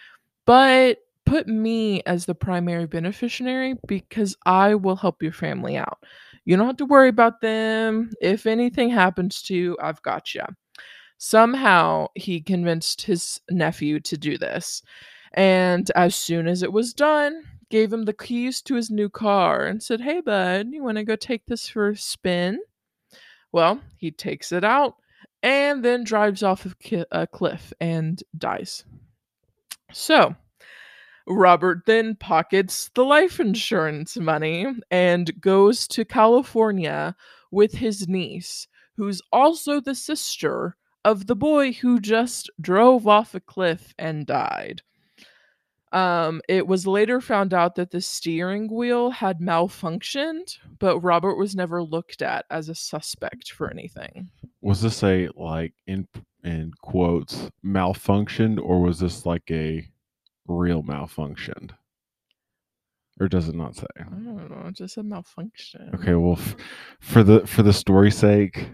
but 0.46 0.98
put 1.29 1.48
me 1.48 2.01
as 2.08 2.25
the 2.25 2.34
primary 2.34 2.88
beneficiary 2.88 3.75
because 3.88 4.36
I 4.48 4.74
will 4.74 4.96
help 4.96 5.22
your 5.22 5.31
family 5.31 5.77
out. 5.77 6.00
You 6.43 6.58
don't 6.58 6.65
have 6.65 6.77
to 6.77 6.86
worry 6.86 7.10
about 7.10 7.39
them. 7.39 8.10
If 8.19 8.48
anything 8.48 8.89
happens 8.89 9.43
to 9.43 9.55
you, 9.55 9.77
I've 9.79 10.01
got 10.01 10.34
you. 10.34 10.41
Somehow 11.19 12.08
he 12.15 12.41
convinced 12.41 13.03
his 13.03 13.39
nephew 13.51 14.00
to 14.00 14.17
do 14.17 14.39
this. 14.39 14.81
And 15.34 15.91
as 15.96 16.15
soon 16.15 16.48
as 16.48 16.63
it 16.63 16.74
was 16.74 16.96
done, 16.96 17.43
gave 17.69 17.93
him 17.93 18.05
the 18.05 18.13
keys 18.13 18.61
to 18.63 18.75
his 18.75 18.89
new 18.89 19.09
car 19.09 19.65
and 19.65 19.81
said, 19.81 20.01
Hey, 20.01 20.21
bud, 20.21 20.67
you 20.71 20.83
want 20.83 20.97
to 20.97 21.03
go 21.03 21.15
take 21.15 21.45
this 21.45 21.67
for 21.67 21.89
a 21.89 21.97
spin? 21.97 22.59
Well, 23.51 23.81
he 23.97 24.11
takes 24.11 24.51
it 24.51 24.63
out 24.63 24.95
and 25.41 25.83
then 25.83 26.03
drives 26.03 26.43
off 26.43 26.65
of 26.65 26.75
a 27.11 27.27
cliff 27.27 27.73
and 27.79 28.21
dies. 28.38 28.83
So, 29.91 30.35
Robert 31.27 31.83
then 31.85 32.15
pockets 32.15 32.89
the 32.95 33.03
life 33.05 33.39
insurance 33.39 34.17
money 34.17 34.65
and 34.91 35.39
goes 35.39 35.88
to 35.89 36.05
California 36.05 37.15
with 37.51 37.73
his 37.73 38.07
niece, 38.07 38.67
who's 38.97 39.21
also 39.31 39.79
the 39.79 39.95
sister 39.95 40.75
of 41.05 41.27
the 41.27 41.35
boy 41.35 41.71
who 41.71 41.99
just 41.99 42.49
drove 42.59 43.07
off 43.07 43.33
a 43.33 43.39
cliff 43.39 43.93
and 43.97 44.25
died. 44.25 44.81
Um, 45.91 46.41
it 46.48 46.67
was 46.67 46.86
later 46.86 47.19
found 47.19 47.53
out 47.53 47.75
that 47.75 47.89
the 47.91 48.01
steering 48.01 48.72
wheel 48.72 49.10
had 49.10 49.39
malfunctioned, 49.39 50.58
but 50.77 51.00
Robert 51.00 51.36
was 51.36 51.55
never 51.55 51.81
looked 51.84 52.22
at 52.22 52.46
as 52.51 52.69
a 52.69 52.75
suspect 52.75 53.51
for 53.51 53.72
anything. 53.72 54.29
Was 54.62 54.81
this 54.81 55.03
a 55.03 55.29
like 55.36 55.74
in 55.88 56.08
in 56.43 56.72
quotes 56.81 57.50
malfunctioned, 57.65 58.60
or 58.62 58.81
was 58.81 59.00
this 59.00 59.25
like 59.25 59.50
a 59.50 59.88
real 60.48 60.84
malfunctioned? 60.84 61.72
Or 63.19 63.27
does 63.27 63.50
it 63.50 63.55
not 63.55 63.75
say? 63.75 63.88
I 64.00 64.03
don't 64.03 64.50
know, 64.50 64.67
it 64.67 64.75
just 64.75 64.98
a 64.98 65.03
malfunction. 65.03 65.89
Okay, 65.96 66.13
well, 66.15 66.34
f- 66.39 66.55
for 67.01 67.24
the 67.24 67.46
for 67.46 67.63
the 67.63 67.74
story's 67.74 68.15
sake, 68.17 68.69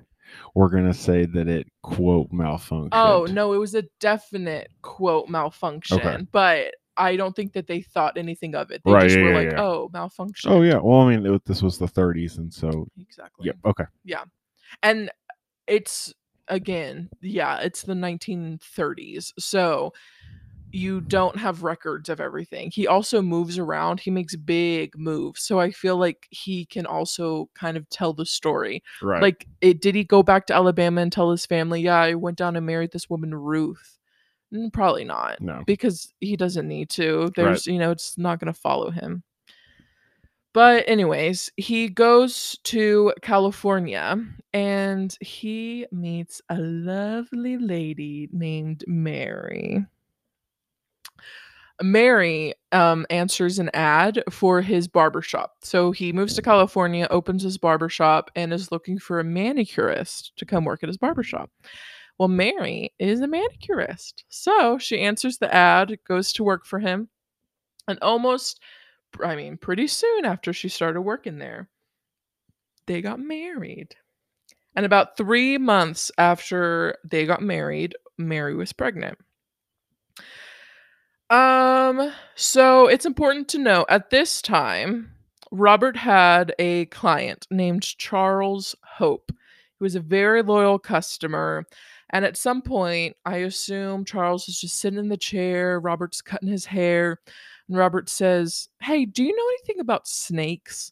we're 0.53 0.69
gonna 0.69 0.93
say 0.93 1.25
that 1.25 1.48
it 1.48 1.67
quote 1.81 2.29
malfunctioned. 2.31 2.89
Oh 2.91 3.25
no, 3.31 3.53
it 3.53 3.57
was 3.57 3.74
a 3.74 3.84
definite 4.00 4.69
quote 4.84 5.29
malfunction, 5.29 6.00
Okay. 6.00 6.17
but 6.31 6.75
I 6.97 7.15
don't 7.15 7.35
think 7.35 7.53
that 7.53 7.67
they 7.67 7.81
thought 7.81 8.17
anything 8.17 8.55
of 8.55 8.71
it. 8.71 8.81
They 8.85 8.91
Right, 8.91 9.03
just 9.03 9.17
yeah, 9.17 9.23
were 9.23 9.29
yeah, 9.31 9.35
like, 9.37 9.51
yeah. 9.51 9.61
"Oh, 9.61 9.89
malfunction." 9.93 10.51
Oh 10.51 10.61
yeah. 10.61 10.77
Well, 10.77 11.01
I 11.01 11.15
mean, 11.15 11.25
it, 11.25 11.45
this 11.45 11.61
was 11.61 11.77
the 11.77 11.87
30s, 11.87 12.37
and 12.37 12.53
so 12.53 12.87
exactly. 12.99 13.47
yep. 13.47 13.57
Okay. 13.65 13.85
Yeah, 14.03 14.23
and 14.83 15.09
it's 15.67 16.13
again, 16.47 17.09
yeah, 17.21 17.59
it's 17.59 17.83
the 17.83 17.95
1930s, 17.95 19.33
so 19.39 19.93
you 20.71 20.99
don't 20.99 21.37
have 21.37 21.63
records 21.63 22.09
of 22.09 22.19
everything. 22.19 22.69
He 22.69 22.85
also 22.85 23.21
moves 23.21 23.57
around. 23.57 24.01
He 24.01 24.11
makes 24.11 24.35
big 24.35 24.97
moves, 24.97 25.41
so 25.41 25.59
I 25.59 25.71
feel 25.71 25.95
like 25.97 26.27
he 26.31 26.65
can 26.65 26.85
also 26.85 27.49
kind 27.55 27.77
of 27.77 27.89
tell 27.89 28.13
the 28.13 28.25
story. 28.25 28.83
Right. 29.01 29.21
Like, 29.21 29.47
it, 29.61 29.81
did 29.81 29.95
he 29.95 30.03
go 30.03 30.21
back 30.21 30.47
to 30.47 30.53
Alabama 30.53 31.01
and 31.01 31.11
tell 31.11 31.31
his 31.31 31.45
family, 31.45 31.81
"Yeah, 31.81 31.95
I 31.95 32.15
went 32.15 32.37
down 32.37 32.55
and 32.55 32.65
married 32.65 32.91
this 32.91 33.09
woman, 33.09 33.33
Ruth"? 33.33 33.94
Mm, 34.55 34.71
Probably 34.71 35.03
not 35.03 35.41
no. 35.41 35.63
because 35.67 36.13
he 36.21 36.35
doesn't 36.35 36.67
need 36.67 36.89
to. 36.91 37.31
There's, 37.35 37.67
you 37.67 37.77
know, 37.77 37.91
it's 37.91 38.17
not 38.17 38.39
going 38.39 38.53
to 38.53 38.59
follow 38.59 38.89
him. 38.89 39.24
But, 40.53 40.88
anyways, 40.88 41.51
he 41.57 41.89
goes 41.89 42.57
to 42.63 43.13
California 43.21 44.17
and 44.53 45.17
he 45.19 45.85
meets 45.91 46.41
a 46.50 46.57
lovely 46.57 47.57
lady 47.57 48.29
named 48.31 48.85
Mary. 48.88 49.85
Mary 51.81 52.53
um, 52.71 53.05
answers 53.09 53.59
an 53.59 53.69
ad 53.74 54.24
for 54.29 54.62
his 54.62 54.88
barbershop. 54.88 55.55
So 55.62 55.91
he 55.91 56.13
moves 56.13 56.35
to 56.35 56.41
California, 56.41 57.05
opens 57.09 57.43
his 57.43 57.57
barbershop, 57.57 58.31
and 58.35 58.53
is 58.53 58.71
looking 58.71 58.97
for 58.97 59.19
a 59.19 59.25
manicurist 59.25 60.31
to 60.38 60.45
come 60.45 60.63
work 60.63 60.83
at 60.83 60.89
his 60.89 60.97
barbershop. 60.97 61.50
Well, 62.17 62.29
Mary 62.29 62.93
is 62.98 63.19
a 63.22 63.27
manicurist. 63.27 64.24
So 64.29 64.77
she 64.77 65.01
answers 65.01 65.38
the 65.38 65.53
ad, 65.53 65.98
goes 66.07 66.31
to 66.34 66.43
work 66.43 66.65
for 66.65 66.79
him, 66.79 67.10
and 67.88 68.00
almost, 68.01 68.62
I 69.24 69.36
mean, 69.36 69.57
pretty 69.57 69.88
soon 69.88 70.25
after 70.25 70.53
she 70.53 70.69
started 70.69 71.01
working 71.01 71.38
there, 71.38 71.69
they 72.88 73.01
got 73.01 73.19
married. 73.19 73.95
And 74.75 74.86
about 74.86 75.17
three 75.17 75.57
months 75.57 76.12
after 76.17 76.98
they 77.03 77.25
got 77.25 77.41
married, 77.41 77.95
Mary 78.17 78.55
was 78.55 78.74
pregnant. 78.74 79.17
Um, 81.29 82.12
so 82.36 82.88
it's 82.88 83.05
important 83.05 83.48
to 83.50 83.57
know 83.57 83.86
at 83.89 84.10
this 84.10 84.41
time, 84.41 85.12
Robert 85.51 85.95
had 85.95 86.53
a 86.60 86.86
client 86.88 87.48
named 87.50 87.84
Charles 87.84 88.75
Hope, 88.84 89.31
who 89.79 89.86
was 89.86 89.95
a 89.95 90.01
very 90.01 90.43
loyal 90.43 90.77
customer. 90.77 91.65
And 92.12 92.24
at 92.24 92.38
some 92.38 92.62
point, 92.62 93.15
I 93.25 93.38
assume 93.38 94.05
Charles 94.05 94.47
is 94.47 94.59
just 94.59 94.79
sitting 94.79 95.00
in 95.00 95.09
the 95.09 95.17
chair, 95.17 95.79
Robert's 95.79 96.21
cutting 96.21 96.50
his 96.50 96.65
hair, 96.65 97.19
and 97.67 97.77
Robert 97.77 98.09
says, 98.09 98.69
Hey, 98.81 99.05
do 99.05 99.24
you 99.24 99.35
know 99.35 99.47
anything 99.57 99.79
about 99.79 100.07
snakes? 100.07 100.91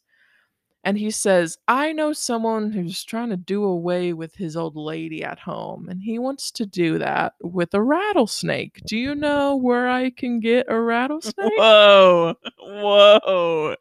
and 0.84 0.98
he 0.98 1.10
says, 1.10 1.56
I 1.66 1.92
know 1.92 2.12
someone 2.12 2.70
who's 2.70 3.02
trying 3.02 3.30
to 3.30 3.38
do 3.38 3.64
away 3.64 4.12
with 4.12 4.34
his 4.34 4.54
old 4.54 4.76
lady 4.76 5.24
at 5.24 5.38
home, 5.38 5.88
and 5.88 6.00
he 6.00 6.18
wants 6.18 6.50
to 6.52 6.66
do 6.66 6.98
that 6.98 7.32
with 7.42 7.72
a 7.72 7.82
rattlesnake. 7.82 8.82
Do 8.86 8.98
you 8.98 9.14
know 9.14 9.56
where 9.56 9.88
I 9.88 10.10
can 10.10 10.40
get 10.40 10.66
a 10.68 10.78
rattlesnake? 10.78 11.52
Whoa. 11.56 12.34
Whoa. 12.58 13.76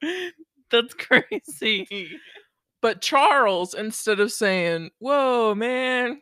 That's 0.72 0.94
crazy. 0.94 2.10
But 2.82 3.02
Charles, 3.02 3.74
instead 3.74 4.22
of 4.22 4.32
saying, 4.32 4.92
Whoa, 5.00 5.54
man, 5.56 6.22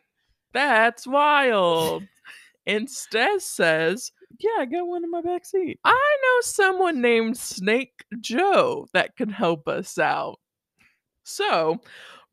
that's 0.53 1.07
wild, 1.07 2.03
instead 2.65 3.41
says, 3.41 4.11
Yeah, 4.39 4.57
I 4.59 4.65
got 4.65 4.87
one 4.87 5.03
in 5.03 5.11
my 5.11 5.21
back 5.21 5.45
seat. 5.45 5.79
I 5.83 6.17
know 6.23 6.41
someone 6.41 7.01
named 7.01 7.37
Snake 7.37 8.03
Joe 8.19 8.87
that 8.93 9.15
can 9.15 9.29
help 9.29 9.67
us 9.67 9.97
out. 9.97 10.39
So 11.23 11.79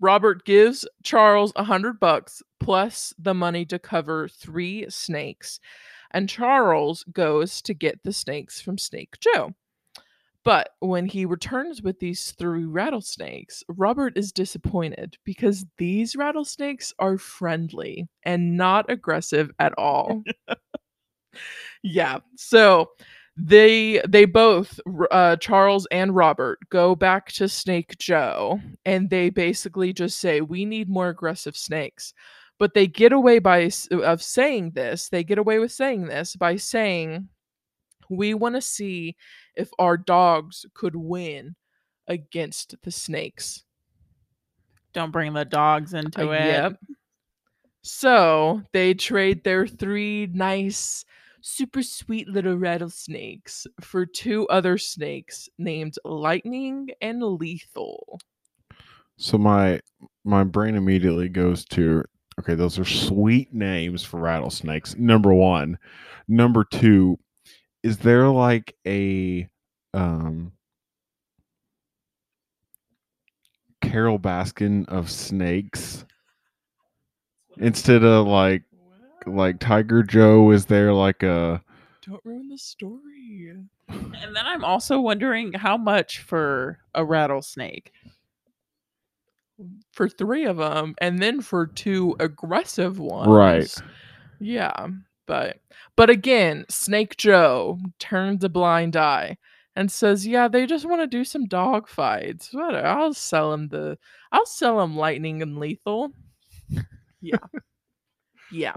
Robert 0.00 0.44
gives 0.44 0.86
Charles 1.02 1.52
a 1.56 1.64
hundred 1.64 1.98
bucks 2.00 2.42
plus 2.60 3.12
the 3.18 3.34
money 3.34 3.64
to 3.66 3.78
cover 3.78 4.28
three 4.28 4.86
snakes, 4.88 5.60
and 6.10 6.28
Charles 6.28 7.04
goes 7.12 7.60
to 7.62 7.74
get 7.74 8.02
the 8.04 8.12
snakes 8.12 8.60
from 8.60 8.78
Snake 8.78 9.16
Joe. 9.20 9.54
But 10.44 10.70
when 10.80 11.06
he 11.06 11.24
returns 11.24 11.82
with 11.82 11.98
these 11.98 12.32
three 12.32 12.64
rattlesnakes, 12.64 13.62
Robert 13.68 14.16
is 14.16 14.32
disappointed 14.32 15.18
because 15.24 15.66
these 15.76 16.16
rattlesnakes 16.16 16.94
are 16.98 17.18
friendly 17.18 18.08
and 18.22 18.56
not 18.56 18.90
aggressive 18.90 19.50
at 19.58 19.74
all. 19.76 20.22
yeah. 21.82 22.18
So 22.36 22.90
they 23.36 24.02
they 24.08 24.24
both 24.24 24.80
uh, 25.10 25.36
Charles 25.36 25.86
and 25.90 26.14
Robert 26.14 26.58
go 26.70 26.96
back 26.96 27.30
to 27.32 27.48
Snake 27.48 27.96
Joe 27.98 28.60
and 28.84 29.10
they 29.10 29.30
basically 29.30 29.92
just 29.92 30.18
say 30.18 30.40
we 30.40 30.64
need 30.64 30.88
more 30.88 31.08
aggressive 31.08 31.56
snakes. 31.56 32.14
But 32.58 32.74
they 32.74 32.88
get 32.88 33.12
away 33.12 33.38
by 33.38 33.70
of 33.92 34.22
saying 34.22 34.72
this. 34.72 35.08
They 35.08 35.22
get 35.22 35.38
away 35.38 35.60
with 35.60 35.70
saying 35.70 36.06
this 36.06 36.34
by 36.34 36.56
saying 36.56 37.28
we 38.10 38.34
want 38.34 38.56
to 38.56 38.60
see 38.60 39.16
if 39.58 39.68
our 39.78 39.98
dogs 39.98 40.64
could 40.72 40.96
win 40.96 41.54
against 42.06 42.74
the 42.82 42.90
snakes. 42.90 43.64
Don't 44.94 45.10
bring 45.10 45.34
the 45.34 45.44
dogs 45.44 45.92
into 45.92 46.30
Uh, 46.30 46.32
it. 46.32 46.46
Yep. 46.46 46.80
So 47.82 48.62
they 48.72 48.94
trade 48.94 49.44
their 49.44 49.66
three 49.66 50.26
nice, 50.32 51.04
super 51.40 51.82
sweet 51.82 52.28
little 52.28 52.56
rattlesnakes 52.56 53.66
for 53.80 54.06
two 54.06 54.48
other 54.48 54.78
snakes 54.78 55.48
named 55.58 55.96
Lightning 56.04 56.88
and 57.00 57.22
Lethal. 57.22 58.18
So 59.16 59.36
my 59.36 59.80
my 60.24 60.44
brain 60.44 60.76
immediately 60.76 61.28
goes 61.28 61.64
to 61.66 62.04
okay, 62.40 62.54
those 62.54 62.78
are 62.78 62.84
sweet 62.84 63.52
names 63.52 64.04
for 64.04 64.20
rattlesnakes. 64.20 64.96
Number 64.96 65.34
one. 65.34 65.78
Number 66.28 66.64
two, 66.64 67.18
is 67.82 67.98
there 67.98 68.28
like 68.28 68.74
a 68.86 69.48
um 69.94 70.52
Carole 73.80 74.18
Baskin 74.18 74.88
of 74.88 75.10
snakes? 75.10 76.04
Instead 77.58 78.04
of 78.04 78.26
like 78.26 78.62
like 79.26 79.58
Tiger 79.58 80.02
Joe, 80.02 80.50
is 80.50 80.66
there 80.66 80.92
like 80.92 81.22
a 81.22 81.62
Don't 82.06 82.24
ruin 82.24 82.48
the 82.48 82.58
story. 82.58 83.52
And 83.88 84.36
then 84.36 84.46
I'm 84.46 84.64
also 84.64 85.00
wondering 85.00 85.52
how 85.54 85.76
much 85.76 86.20
for 86.20 86.78
a 86.94 87.04
rattlesnake. 87.04 87.92
For 89.92 90.08
three 90.08 90.44
of 90.44 90.56
them, 90.56 90.94
and 91.00 91.18
then 91.18 91.40
for 91.40 91.66
two 91.66 92.14
aggressive 92.20 93.00
ones. 93.00 93.28
Right. 93.28 93.74
Yeah, 94.38 94.88
but 95.28 95.58
but 95.96 96.10
again, 96.10 96.64
Snake 96.68 97.16
Joe 97.16 97.78
turns 98.00 98.42
a 98.42 98.48
blind 98.48 98.96
eye 98.96 99.36
and 99.76 99.92
says, 99.92 100.26
"Yeah, 100.26 100.48
they 100.48 100.66
just 100.66 100.86
want 100.88 101.02
to 101.02 101.06
do 101.06 101.24
some 101.24 101.46
dog 101.46 101.88
fights. 101.88 102.52
I'll 102.54 103.14
sell 103.14 103.52
them 103.52 103.68
the. 103.68 103.98
I'll 104.32 104.46
sell 104.46 104.78
them 104.78 104.96
lightning 104.96 105.42
and 105.42 105.58
lethal." 105.58 106.12
Yeah, 107.20 107.38
yeah. 108.52 108.74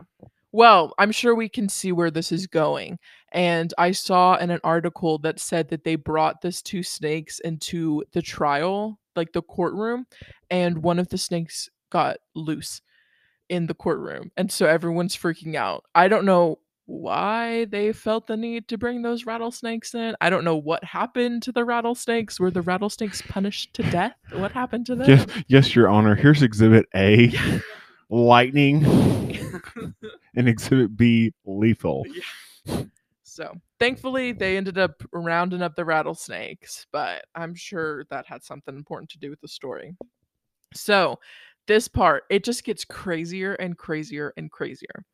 Well, 0.52 0.94
I'm 0.98 1.12
sure 1.12 1.36
we 1.36 1.50
can 1.50 1.70
see 1.70 1.92
where 1.92 2.12
this 2.12 2.32
is 2.32 2.48
going. 2.48 3.00
And 3.32 3.74
I 3.78 3.92
saw 3.92 4.36
in 4.36 4.50
an 4.50 4.60
article 4.64 5.18
that 5.20 5.40
said 5.40 5.70
that 5.70 5.84
they 5.86 5.96
brought 5.96 6.42
this 6.42 6.62
two 6.62 6.84
snakes 6.84 7.40
into 7.40 8.04
the 8.14 8.22
trial, 8.22 9.00
like 9.16 9.32
the 9.34 9.42
courtroom, 9.44 10.06
and 10.50 10.84
one 10.84 11.00
of 11.00 11.10
the 11.10 11.18
snakes 11.18 11.70
got 11.90 12.18
loose 12.36 12.82
in 13.52 13.68
the 13.68 13.74
courtroom. 13.74 14.32
And 14.38 14.50
so 14.50 14.66
everyone's 14.66 15.16
freaking 15.16 15.56
out. 15.56 15.84
I 15.94 16.08
don't 16.08 16.26
know 16.26 16.60
why 16.86 17.66
they 17.66 17.92
felt 17.92 18.26
the 18.26 18.38
need 18.38 18.70
to 18.70 18.78
bring 18.78 19.02
those 19.02 19.26
rattlesnakes 19.26 19.94
in. 19.94 20.16
I 20.22 20.30
don't 20.30 20.46
know 20.46 20.56
what 20.56 20.84
happened 20.86 21.44
to 21.44 21.52
the 21.52 21.66
rattlesnakes. 21.66 22.40
Were 22.40 22.50
the 22.50 22.62
rattlesnakes 22.62 23.22
punished 23.22 23.74
to 23.76 23.84
death? 23.84 24.16
What 24.32 24.54
happened 24.54 24.86
to 24.88 24.96
them? 24.96 25.10
yes, 25.10 25.26
yes, 25.48 25.76
Your 25.76 25.90
Honor. 25.90 26.16
Here's 26.16 26.42
Exhibit 26.42 26.86
A, 26.96 27.34
lightning, 28.10 28.86
and 30.36 30.48
Exhibit 30.48 30.96
B, 30.96 31.34
lethal. 31.46 32.06
So 33.24 33.54
thankfully, 33.80 34.32
they 34.32 34.56
ended 34.56 34.78
up 34.78 35.04
rounding 35.12 35.62
up 35.62 35.76
the 35.76 35.86
rattlesnakes, 35.86 36.88
but 36.94 37.26
I'm 37.36 37.54
sure 37.54 38.06
that 38.10 38.26
had 38.26 38.44
something 38.44 38.76
important 38.76 39.10
to 39.12 39.20
do 39.20 39.30
with 39.30 39.42
the 39.42 39.48
story. 39.50 39.96
So 40.74 41.20
this 41.72 41.88
part, 41.88 42.26
it 42.30 42.44
just 42.44 42.66
gets 42.66 42.84
crazier 42.84 43.54
and 43.54 43.78
crazier 43.78 44.34
and 44.36 44.52
crazier. 44.52 45.06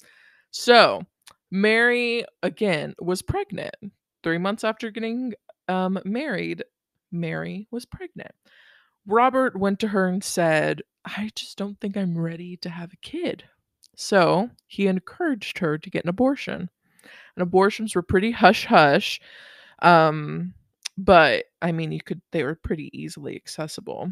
So 0.49 1.03
Mary, 1.51 2.25
again, 2.41 2.95
was 2.99 3.21
pregnant. 3.21 3.75
Three 4.23 4.39
months 4.39 4.63
after 4.63 4.89
getting 4.89 5.33
um, 5.67 5.99
married, 6.03 6.63
Mary 7.11 7.67
was 7.69 7.85
pregnant. 7.85 8.31
Robert 9.05 9.55
went 9.55 9.79
to 9.81 9.89
her 9.89 10.07
and 10.07 10.23
said, 10.23 10.81
I 11.05 11.29
just 11.35 11.59
don't 11.59 11.79
think 11.79 11.95
I'm 11.95 12.17
ready 12.17 12.57
to 12.57 12.69
have 12.69 12.91
a 12.91 12.97
kid. 12.97 13.43
So 13.95 14.49
he 14.65 14.87
encouraged 14.87 15.59
her 15.59 15.77
to 15.77 15.89
get 15.91 16.05
an 16.05 16.09
abortion 16.09 16.69
and 17.35 17.43
abortions 17.43 17.93
were 17.93 18.01
pretty 18.01 18.31
hush 18.31 18.65
hush. 18.65 19.21
Um, 19.83 20.55
but 20.97 21.45
I 21.61 21.71
mean, 21.71 21.91
you 21.91 22.01
could, 22.01 22.21
they 22.31 22.43
were 22.43 22.55
pretty 22.55 22.89
easily 22.97 23.35
accessible. 23.35 24.11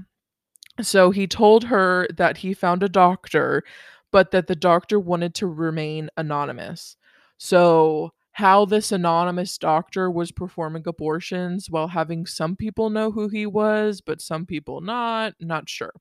So 0.81 1.11
he 1.11 1.27
told 1.27 1.65
her 1.65 2.07
that 2.17 2.37
he 2.37 2.53
found 2.53 2.83
a 2.83 2.89
doctor, 2.89 3.63
but 4.11 4.31
that 4.31 4.47
the 4.47 4.55
doctor 4.55 4.99
wanted 4.99 5.33
to 5.35 5.47
remain 5.47 6.09
anonymous. 6.17 6.97
So, 7.37 8.13
how 8.33 8.65
this 8.65 8.91
anonymous 8.91 9.57
doctor 9.57 10.11
was 10.11 10.31
performing 10.33 10.83
abortions 10.85 11.69
while 11.69 11.87
having 11.87 12.25
some 12.25 12.57
people 12.57 12.89
know 12.89 13.09
who 13.11 13.29
he 13.29 13.45
was, 13.45 14.01
but 14.01 14.19
some 14.19 14.45
people 14.45 14.81
not, 14.81 15.33
not 15.39 15.69
sure. 15.69 15.93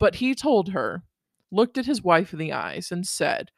But 0.00 0.16
he 0.16 0.34
told 0.34 0.70
her, 0.70 1.04
looked 1.52 1.78
at 1.78 1.86
his 1.86 2.02
wife 2.02 2.32
in 2.32 2.40
the 2.40 2.52
eyes, 2.52 2.90
and 2.90 3.06
said, 3.06 3.50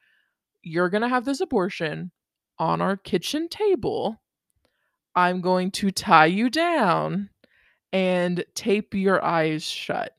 You're 0.62 0.90
going 0.90 1.02
to 1.02 1.08
have 1.08 1.24
this 1.24 1.40
abortion 1.40 2.12
on 2.58 2.82
our 2.82 2.96
kitchen 2.96 3.48
table. 3.48 4.20
I'm 5.14 5.40
going 5.40 5.70
to 5.72 5.90
tie 5.90 6.26
you 6.26 6.50
down 6.50 7.30
and 7.92 8.44
tape 8.54 8.94
your 8.94 9.24
eyes 9.24 9.64
shut. 9.64 10.14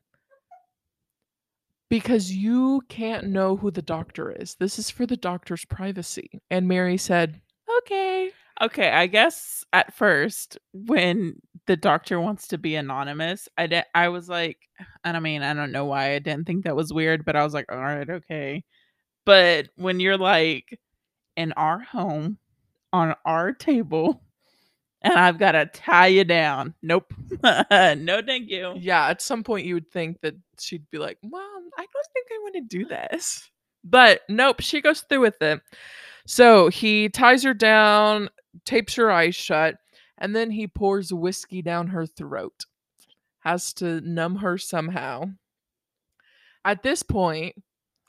Because 1.92 2.32
you 2.32 2.82
can't 2.88 3.28
know 3.28 3.58
who 3.58 3.70
the 3.70 3.82
doctor 3.82 4.32
is. 4.32 4.56
This 4.56 4.80
is 4.80 4.90
for 4.90 5.06
the 5.06 5.18
doctor's 5.18 5.66
privacy. 5.66 6.42
And 6.50 6.68
Mary 6.68 6.98
said, 6.98 7.42
Okay. 7.80 8.32
Okay, 8.62 8.90
I 8.92 9.08
guess 9.08 9.66
at 9.74 9.94
first 9.94 10.58
when 10.72 11.36
the 11.66 11.76
doctor 11.76 12.20
wants 12.22 12.48
to 12.50 12.58
be 12.58 12.76
anonymous, 12.76 13.50
I 13.58 13.68
di- 13.68 13.86
I 13.94 14.10
was 14.10 14.30
like, 14.30 14.58
and 15.04 15.18
I 15.18 15.20
mean, 15.20 15.42
I 15.42 15.54
don't 15.54 15.72
know 15.72 15.86
why 15.86 16.14
I 16.14 16.20
didn't 16.20 16.46
think 16.46 16.64
that 16.64 16.76
was 16.76 16.94
weird, 16.94 17.26
but 17.26 17.36
I 17.36 17.44
was 17.44 17.54
like, 17.54 17.72
all 17.72 17.78
right, 17.78 18.10
okay. 18.10 18.64
But 19.26 19.70
when 19.76 20.00
you're 20.00 20.18
like 20.18 20.80
in 21.36 21.54
our 21.54 21.80
home 21.80 22.38
on 22.94 23.16
our 23.26 23.54
table 23.54 24.22
and 25.02 25.14
I've 25.14 25.40
got 25.40 25.54
to 25.54 25.66
tie 25.66 26.08
you 26.08 26.24
down. 26.24 26.76
Nope. 26.82 27.14
no, 27.44 28.22
thank 28.26 28.50
you. 28.50 28.74
Yeah, 28.78 29.08
at 29.08 29.22
some 29.22 29.44
point 29.44 29.66
you 29.66 29.74
would 29.76 29.90
think 29.92 30.22
that 30.22 30.36
she'd 30.60 30.90
be 30.92 30.98
like, 30.98 31.18
Mom, 31.24 31.70
I 31.78 31.86
don't 31.86 32.08
think 32.14 32.28
I 32.32 32.40
want 32.42 32.56
to 32.56 32.78
do 32.78 32.86
this. 32.86 33.50
But 33.84 34.22
nope, 34.30 34.62
she 34.62 34.82
goes 34.82 35.02
through 35.02 35.22
with 35.22 35.42
it. 35.42 35.62
So 36.28 36.70
he 36.70 37.10
ties 37.10 37.44
her 37.44 37.54
down, 37.54 38.30
tapes 38.66 38.96
her 38.96 39.12
eyes 39.12 39.36
shut, 39.36 39.76
and 40.18 40.36
then 40.36 40.52
he 40.52 40.68
pours 40.68 41.12
whiskey 41.12 41.62
down 41.62 41.88
her 41.88 42.06
throat. 42.06 42.66
Has 43.40 43.74
to 43.74 44.02
numb 44.02 44.38
her 44.38 44.58
somehow. 44.60 45.26
At 46.64 46.84
this 46.84 47.02
point, 47.02 47.56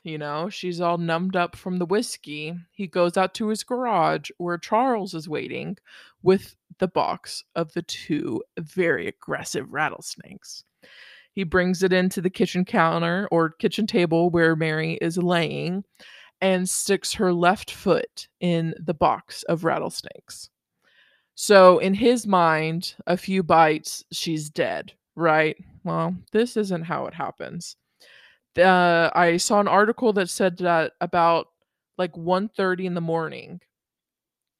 you 0.03 0.17
know, 0.17 0.49
she's 0.49 0.81
all 0.81 0.97
numbed 0.97 1.35
up 1.35 1.55
from 1.55 1.77
the 1.77 1.85
whiskey. 1.85 2.55
He 2.71 2.87
goes 2.87 3.17
out 3.17 3.33
to 3.35 3.47
his 3.47 3.63
garage 3.63 4.29
where 4.37 4.57
Charles 4.57 5.13
is 5.13 5.29
waiting 5.29 5.77
with 6.21 6.55
the 6.79 6.87
box 6.87 7.43
of 7.55 7.73
the 7.73 7.83
two 7.83 8.43
very 8.59 9.07
aggressive 9.07 9.71
rattlesnakes. 9.71 10.65
He 11.31 11.43
brings 11.43 11.81
it 11.83 11.93
into 11.93 12.21
the 12.21 12.29
kitchen 12.29 12.65
counter 12.65 13.27
or 13.31 13.49
kitchen 13.49 13.87
table 13.87 14.29
where 14.29 14.55
Mary 14.55 14.97
is 15.01 15.17
laying 15.17 15.83
and 16.41 16.69
sticks 16.69 17.13
her 17.13 17.33
left 17.33 17.71
foot 17.71 18.27
in 18.39 18.75
the 18.79 18.93
box 18.93 19.43
of 19.43 19.63
rattlesnakes. 19.63 20.49
So, 21.35 21.79
in 21.79 21.95
his 21.95 22.27
mind, 22.27 22.95
a 23.07 23.17
few 23.17 23.41
bites, 23.41 24.03
she's 24.11 24.49
dead, 24.49 24.93
right? 25.15 25.57
Well, 25.83 26.15
this 26.31 26.57
isn't 26.57 26.83
how 26.83 27.07
it 27.07 27.15
happens. 27.15 27.75
Uh, 28.57 29.09
I 29.15 29.37
saw 29.37 29.59
an 29.59 29.67
article 29.67 30.13
that 30.13 30.29
said 30.29 30.57
that 30.59 30.93
about 31.01 31.47
like 31.97 32.13
1:30 32.15 32.85
in 32.85 32.93
the 32.93 33.01
morning, 33.01 33.61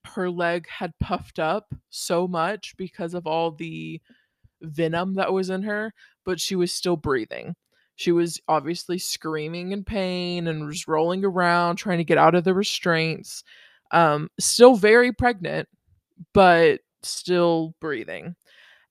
her 0.05 0.29
leg 0.29 0.67
had 0.67 0.97
puffed 0.99 1.39
up 1.39 1.73
so 1.89 2.27
much 2.27 2.75
because 2.77 3.13
of 3.13 3.27
all 3.27 3.51
the 3.51 4.01
venom 4.61 5.15
that 5.15 5.33
was 5.33 5.49
in 5.49 5.63
her, 5.63 5.93
but 6.25 6.39
she 6.41 6.55
was 6.55 6.73
still 6.73 6.97
breathing. 6.97 7.55
She 7.95 8.11
was 8.11 8.41
obviously 8.47 8.97
screaming 8.99 9.71
in 9.71 9.83
pain 9.83 10.47
and 10.47 10.65
was 10.67 10.87
rolling 10.87 11.25
around 11.25 11.77
trying 11.77 11.99
to 11.99 12.03
get 12.05 12.17
out 12.17 12.35
of 12.35 12.43
the 12.43 12.53
restraints. 12.53 13.43
Um, 13.91 14.29
still 14.39 14.75
very 14.75 15.13
pregnant, 15.13 15.69
but 16.33 16.81
still 17.03 17.75
breathing. 17.81 18.35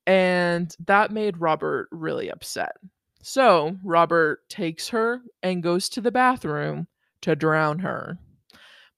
And 0.06 0.74
that 0.86 1.12
made 1.12 1.40
Robert 1.40 1.88
really 1.92 2.30
upset. 2.30 2.72
So 3.22 3.78
Robert 3.84 4.48
takes 4.48 4.88
her 4.88 5.22
and 5.42 5.62
goes 5.62 5.88
to 5.90 6.00
the 6.00 6.10
bathroom 6.10 6.88
to 7.22 7.36
drown 7.36 7.78
her 7.78 8.18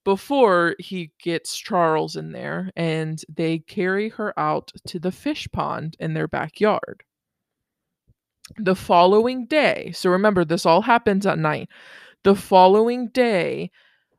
before 0.03 0.75
he 0.79 1.11
gets 1.21 1.57
Charles 1.57 2.15
in 2.15 2.31
there 2.31 2.71
and 2.75 3.21
they 3.27 3.59
carry 3.59 4.09
her 4.09 4.37
out 4.39 4.71
to 4.87 4.99
the 4.99 5.11
fish 5.11 5.47
pond 5.51 5.95
in 5.99 6.13
their 6.13 6.27
backyard. 6.27 7.03
The 8.57 8.75
following 8.75 9.47
day, 9.47 9.91
so 9.93 10.11
remember, 10.11 10.45
this 10.45 10.65
all 10.65 10.81
happens 10.81 11.25
at 11.25 11.39
night. 11.39 11.69
The 12.23 12.35
following 12.35 13.09
day, 13.09 13.71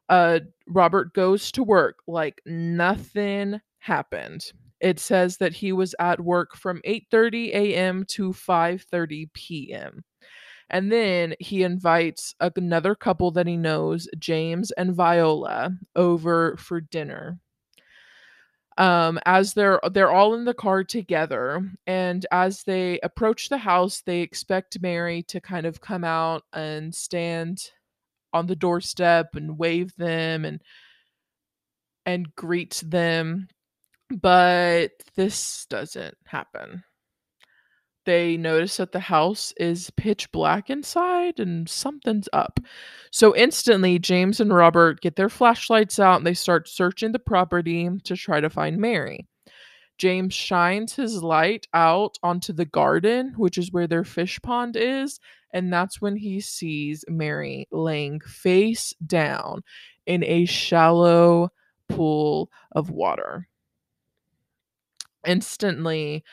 uh, 0.08 0.40
Robert 0.68 1.14
goes 1.14 1.52
to 1.52 1.62
work 1.62 1.98
like 2.08 2.42
nothing 2.44 3.60
happened. 3.78 4.52
It 4.80 4.98
says 5.00 5.38
that 5.38 5.54
he 5.54 5.72
was 5.72 5.94
at 5.98 6.20
work 6.20 6.56
from 6.56 6.80
8:30 6.84 7.50
a.m. 7.54 8.04
to 8.08 8.32
5:30 8.32 9.30
p.m. 9.34 10.04
And 10.70 10.92
then 10.92 11.34
he 11.40 11.62
invites 11.64 12.34
another 12.40 12.94
couple 12.94 13.30
that 13.32 13.46
he 13.46 13.56
knows, 13.56 14.08
James 14.18 14.70
and 14.72 14.94
Viola, 14.94 15.76
over 15.96 16.56
for 16.58 16.80
dinner. 16.80 17.38
Um, 18.78 19.18
as 19.24 19.54
they're 19.54 19.80
they're 19.92 20.10
all 20.12 20.34
in 20.34 20.44
the 20.44 20.52
car 20.52 20.84
together, 20.84 21.62
and 21.86 22.26
as 22.30 22.62
they 22.64 23.00
approach 23.00 23.48
the 23.48 23.56
house, 23.58 24.02
they 24.02 24.20
expect 24.20 24.80
Mary 24.82 25.22
to 25.24 25.40
kind 25.40 25.64
of 25.64 25.80
come 25.80 26.04
out 26.04 26.42
and 26.52 26.94
stand 26.94 27.70
on 28.32 28.46
the 28.46 28.56
doorstep 28.56 29.36
and 29.36 29.58
wave 29.58 29.94
them 29.96 30.44
and 30.44 30.62
and 32.06 32.34
greet 32.36 32.82
them. 32.86 33.48
But 34.10 34.92
this 35.16 35.66
doesn't 35.66 36.16
happen 36.24 36.84
they 38.06 38.36
notice 38.36 38.78
that 38.78 38.92
the 38.92 39.00
house 39.00 39.52
is 39.58 39.90
pitch 39.96 40.30
black 40.32 40.70
inside 40.70 41.38
and 41.38 41.68
something's 41.68 42.28
up. 42.32 42.58
So 43.10 43.36
instantly, 43.36 43.98
James 43.98 44.40
and 44.40 44.54
Robert 44.54 45.00
get 45.00 45.16
their 45.16 45.28
flashlights 45.28 45.98
out 45.98 46.16
and 46.16 46.26
they 46.26 46.34
start 46.34 46.68
searching 46.68 47.12
the 47.12 47.18
property 47.18 47.90
to 48.04 48.16
try 48.16 48.40
to 48.40 48.48
find 48.48 48.78
Mary. 48.78 49.26
James 49.98 50.34
shines 50.34 50.94
his 50.94 51.22
light 51.22 51.66
out 51.74 52.18
onto 52.22 52.52
the 52.52 52.64
garden, 52.64 53.34
which 53.36 53.58
is 53.58 53.72
where 53.72 53.86
their 53.86 54.04
fish 54.04 54.40
pond 54.42 54.76
is, 54.76 55.18
and 55.52 55.72
that's 55.72 56.00
when 56.00 56.16
he 56.16 56.38
sees 56.40 57.04
Mary 57.08 57.66
laying 57.72 58.20
face 58.20 58.94
down 59.06 59.62
in 60.06 60.22
a 60.22 60.44
shallow 60.44 61.50
pool 61.88 62.50
of 62.72 62.90
water. 62.90 63.48
Instantly, 65.26 66.24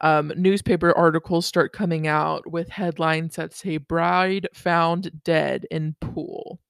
um, 0.00 0.32
newspaper 0.36 0.92
articles 0.92 1.46
start 1.46 1.72
coming 1.72 2.06
out 2.06 2.50
with 2.50 2.68
headlines 2.68 3.36
that 3.36 3.54
say 3.54 3.78
bride 3.78 4.48
found 4.52 5.22
dead 5.24 5.66
in 5.70 5.96
pool. 6.00 6.60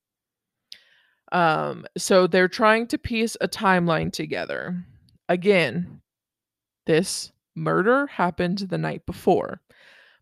Um, 1.33 1.87
so 1.97 2.27
they're 2.27 2.49
trying 2.49 2.87
to 2.89 2.99
piece 2.99 3.37
a 3.41 3.49
timeline 3.49 4.13
together. 4.13 4.85
Again, 5.29 6.01
this 6.87 7.33
murder 7.57 8.07
happened 8.07 8.59
the 8.59 8.79
night 8.79 9.05
before, 9.07 9.61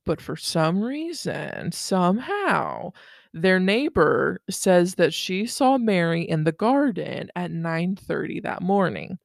but 0.06 0.20
for 0.20 0.36
some 0.36 0.82
reason, 0.82 1.72
somehow, 1.72 2.92
their 3.34 3.60
neighbor 3.60 4.40
says 4.48 4.94
that 4.96 5.12
she 5.14 5.46
saw 5.46 5.76
Mary 5.78 6.22
in 6.22 6.44
the 6.44 6.52
garden 6.52 7.30
at 7.36 7.50
9:30 7.50 8.40
that 8.40 8.62
morning. 8.62 9.18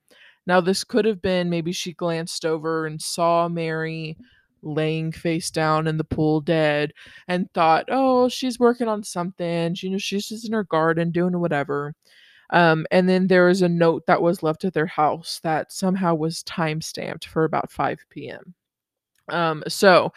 Now, 0.48 0.62
this 0.62 0.84
could 0.84 1.06
have 1.06 1.22
been 1.22 1.50
maybe 1.50 1.72
she 1.72 1.94
glanced 1.94 2.46
over 2.46 2.88
and 2.88 3.02
saw 3.02 3.48
Mary 3.48 4.18
laying 4.64 5.12
face 5.12 5.52
down 5.52 5.88
in 5.88 5.98
the 5.98 6.04
pool 6.04 6.42
dead 6.42 6.94
and 7.28 7.52
thought, 7.54 7.86
oh, 7.90 8.30
she's 8.30 8.60
working 8.60 8.88
on 8.88 9.04
something. 9.04 9.76
You 9.78 9.92
know, 9.92 9.98
she's 9.98 10.28
just 10.28 10.48
in 10.48 10.54
her 10.54 10.64
garden 10.64 11.12
doing 11.12 11.40
whatever. 11.40 11.94
Um, 12.50 12.88
and 12.92 13.10
then 13.10 13.28
there 13.28 13.46
was 13.46 13.62
a 13.62 13.70
note 13.70 14.06
that 14.08 14.22
was 14.22 14.42
left 14.42 14.64
at 14.64 14.74
their 14.74 14.86
house 14.86 15.40
that 15.44 15.72
somehow 15.72 16.16
was 16.16 16.44
time 16.44 16.82
stamped 16.82 17.28
for 17.28 17.44
about 17.44 17.72
5 17.72 18.00
p.m. 18.10 18.54
Um, 19.30 19.64
so 19.68 20.14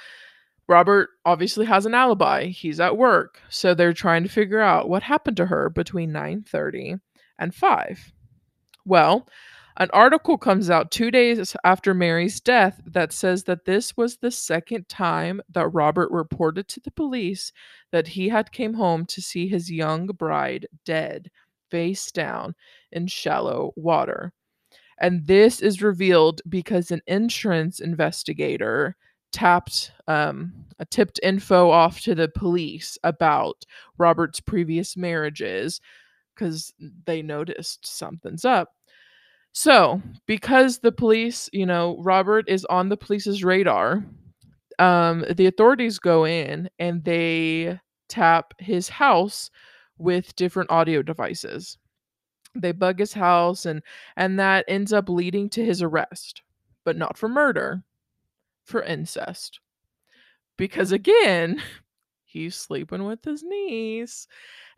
Robert 0.69 1.11
obviously 1.25 1.67
has 1.67 1.87
an 1.87 1.95
alibi. 1.95 2.47
He's 2.47 2.79
at 2.79 2.97
work. 2.97 3.41
So 3.49 3.75
they're 3.75 3.93
trying 3.93 4.23
to 4.23 4.29
figure 4.29 4.61
out 4.61 4.89
what 4.89 5.03
happened 5.03 5.37
to 5.39 5.47
her 5.47 5.69
between 5.69 6.13
9:30 6.13 7.01
and 7.41 7.53
5. 7.53 8.13
Well, 8.87 9.27
an 9.77 9.89
article 9.93 10.37
comes 10.37 10.69
out 10.69 10.91
two 10.91 11.11
days 11.11 11.57
after 11.65 11.95
Mary's 11.95 12.41
death 12.41 12.81
that 12.87 13.13
says 13.13 13.45
that 13.45 13.65
this 13.65 13.97
was 13.97 14.17
the 14.17 14.31
second 14.31 14.89
time 14.89 15.41
that 15.51 15.69
Robert 15.69 16.11
reported 16.11 16.69
to 16.69 16.81
the 16.81 16.91
police 16.91 17.53
that 17.93 18.09
he 18.09 18.29
had 18.29 18.53
came 18.53 18.75
home 18.75 19.07
to 19.07 19.23
see 19.23 19.49
his 19.49 19.71
young 19.71 20.07
bride 20.07 20.67
dead, 20.85 21.31
face 21.71 22.11
down 22.11 22.55
in 22.93 23.07
shallow 23.07 23.73
water. 23.77 24.33
And 24.99 25.27
this 25.27 25.61
is 25.61 25.83
revealed 25.83 26.43
because 26.49 26.91
an 26.91 27.01
insurance 27.07 27.81
investigator 27.81 28.97
tapped 29.33 29.93
um, 30.09 30.53
a 30.79 30.85
tipped 30.85 31.21
info 31.23 31.71
off 31.71 32.01
to 32.03 32.15
the 32.15 32.29
police 32.29 32.99
about 33.05 33.65
Robert's 33.97 34.41
previous 34.41 34.97
marriages 34.97 35.81
because 36.35 36.75
they 37.07 37.23
noticed 37.23 37.87
something's 37.87 38.45
up. 38.45 38.75
So, 39.53 40.01
because 40.27 40.79
the 40.79 40.93
police, 40.93 41.51
you 41.53 41.67
know, 41.67 41.97
Robert 42.01 42.49
is 42.49 42.65
on 42.67 42.89
the 42.89 42.97
police's 42.97 43.43
radar, 43.43 44.05
um, 44.79 45.25
the 45.31 45.47
authorities 45.47 45.99
go 45.99 46.25
in 46.25 46.71
and 46.79 47.05
they 47.05 47.79
tap 48.09 48.55
his 48.59 48.89
house 48.89 49.51
with 49.99 50.35
different 50.37 50.71
audio 50.71 51.03
devices. 51.03 51.79
They 52.55 52.73
bug 52.73 52.99
his 52.99 53.13
house 53.13 53.67
and 53.67 53.83
and 54.17 54.39
that 54.41 54.65
ends 54.69 54.93
up 54.93 55.09
leading 55.09 55.49
to 55.51 55.65
his 55.65 55.83
arrest, 55.83 56.43
but 56.85 56.97
not 56.97 57.17
for 57.19 57.29
murder, 57.29 57.85
for 58.65 58.83
incest. 58.83 59.61
Because 60.57 60.93
again, 60.93 61.63
he's 62.25 62.55
sleeping 62.57 63.05
with 63.05 63.25
his 63.25 63.43
niece 63.43 64.27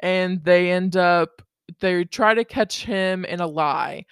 and 0.01 0.43
they 0.45 0.71
end 0.73 0.97
up 0.97 1.43
they 1.81 2.05
try 2.05 2.35
to 2.35 2.45
catch 2.45 2.85
him 2.85 3.25
in 3.25 3.41
a 3.41 3.47
lie 3.47 4.05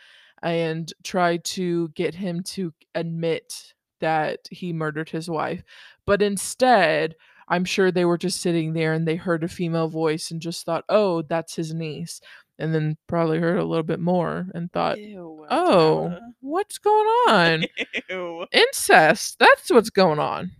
and 0.42 0.92
tried 1.04 1.44
to 1.44 1.88
get 1.90 2.14
him 2.14 2.42
to 2.42 2.72
admit 2.94 3.74
that 4.00 4.40
he 4.50 4.72
murdered 4.72 5.10
his 5.10 5.28
wife. 5.28 5.62
But 6.06 6.22
instead, 6.22 7.14
I'm 7.48 7.64
sure 7.64 7.90
they 7.90 8.04
were 8.04 8.18
just 8.18 8.40
sitting 8.40 8.72
there 8.72 8.92
and 8.92 9.06
they 9.06 9.16
heard 9.16 9.44
a 9.44 9.48
female 9.48 9.88
voice 9.88 10.30
and 10.30 10.40
just 10.40 10.64
thought, 10.64 10.84
oh, 10.88 11.22
that's 11.22 11.56
his 11.56 11.74
niece. 11.74 12.20
And 12.58 12.74
then 12.74 12.96
probably 13.06 13.38
heard 13.38 13.58
a 13.58 13.64
little 13.64 13.82
bit 13.82 14.00
more 14.00 14.46
and 14.54 14.70
thought, 14.70 14.98
Ew, 14.98 15.46
oh, 15.50 16.08
Tara. 16.08 16.20
what's 16.40 16.78
going 16.78 17.06
on? 17.28 17.64
Ew. 18.10 18.46
incest. 18.52 19.38
That's 19.38 19.70
what's 19.70 19.90
going 19.90 20.18
on. 20.18 20.52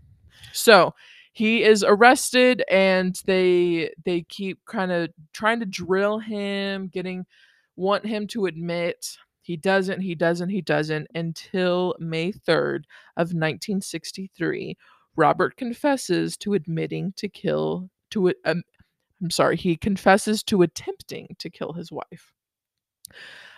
So 0.53 0.95
he 1.33 1.63
is 1.63 1.85
arrested 1.85 2.65
and 2.69 3.21
they 3.27 3.93
they 4.05 4.23
keep 4.23 4.59
kind 4.67 4.91
of 4.91 5.11
trying 5.33 5.61
to 5.61 5.67
drill 5.67 6.19
him, 6.19 6.89
getting 6.89 7.27
want 7.77 8.05
him 8.07 8.27
to 8.29 8.47
admit. 8.47 9.17
He 9.51 9.57
doesn't, 9.57 10.01
he 10.01 10.15
doesn't, 10.15 10.51
he 10.51 10.61
doesn't 10.61 11.09
until 11.13 11.97
May 11.99 12.31
3rd 12.31 12.85
of 13.17 13.35
1963. 13.35 14.77
Robert 15.17 15.57
confesses 15.57 16.37
to 16.37 16.55
admitting 16.55 17.13
to 17.17 17.29
kill 17.29 17.91
to 18.11 18.33
um, 18.45 18.63
I'm 19.21 19.31
sorry, 19.33 19.57
he 19.57 19.77
confesses 19.77 20.45
to 20.45 20.63
attempting 20.63 21.35
to 21.41 21.51
kill 21.51 21.73
his 21.73 21.91
wife. 21.91 22.33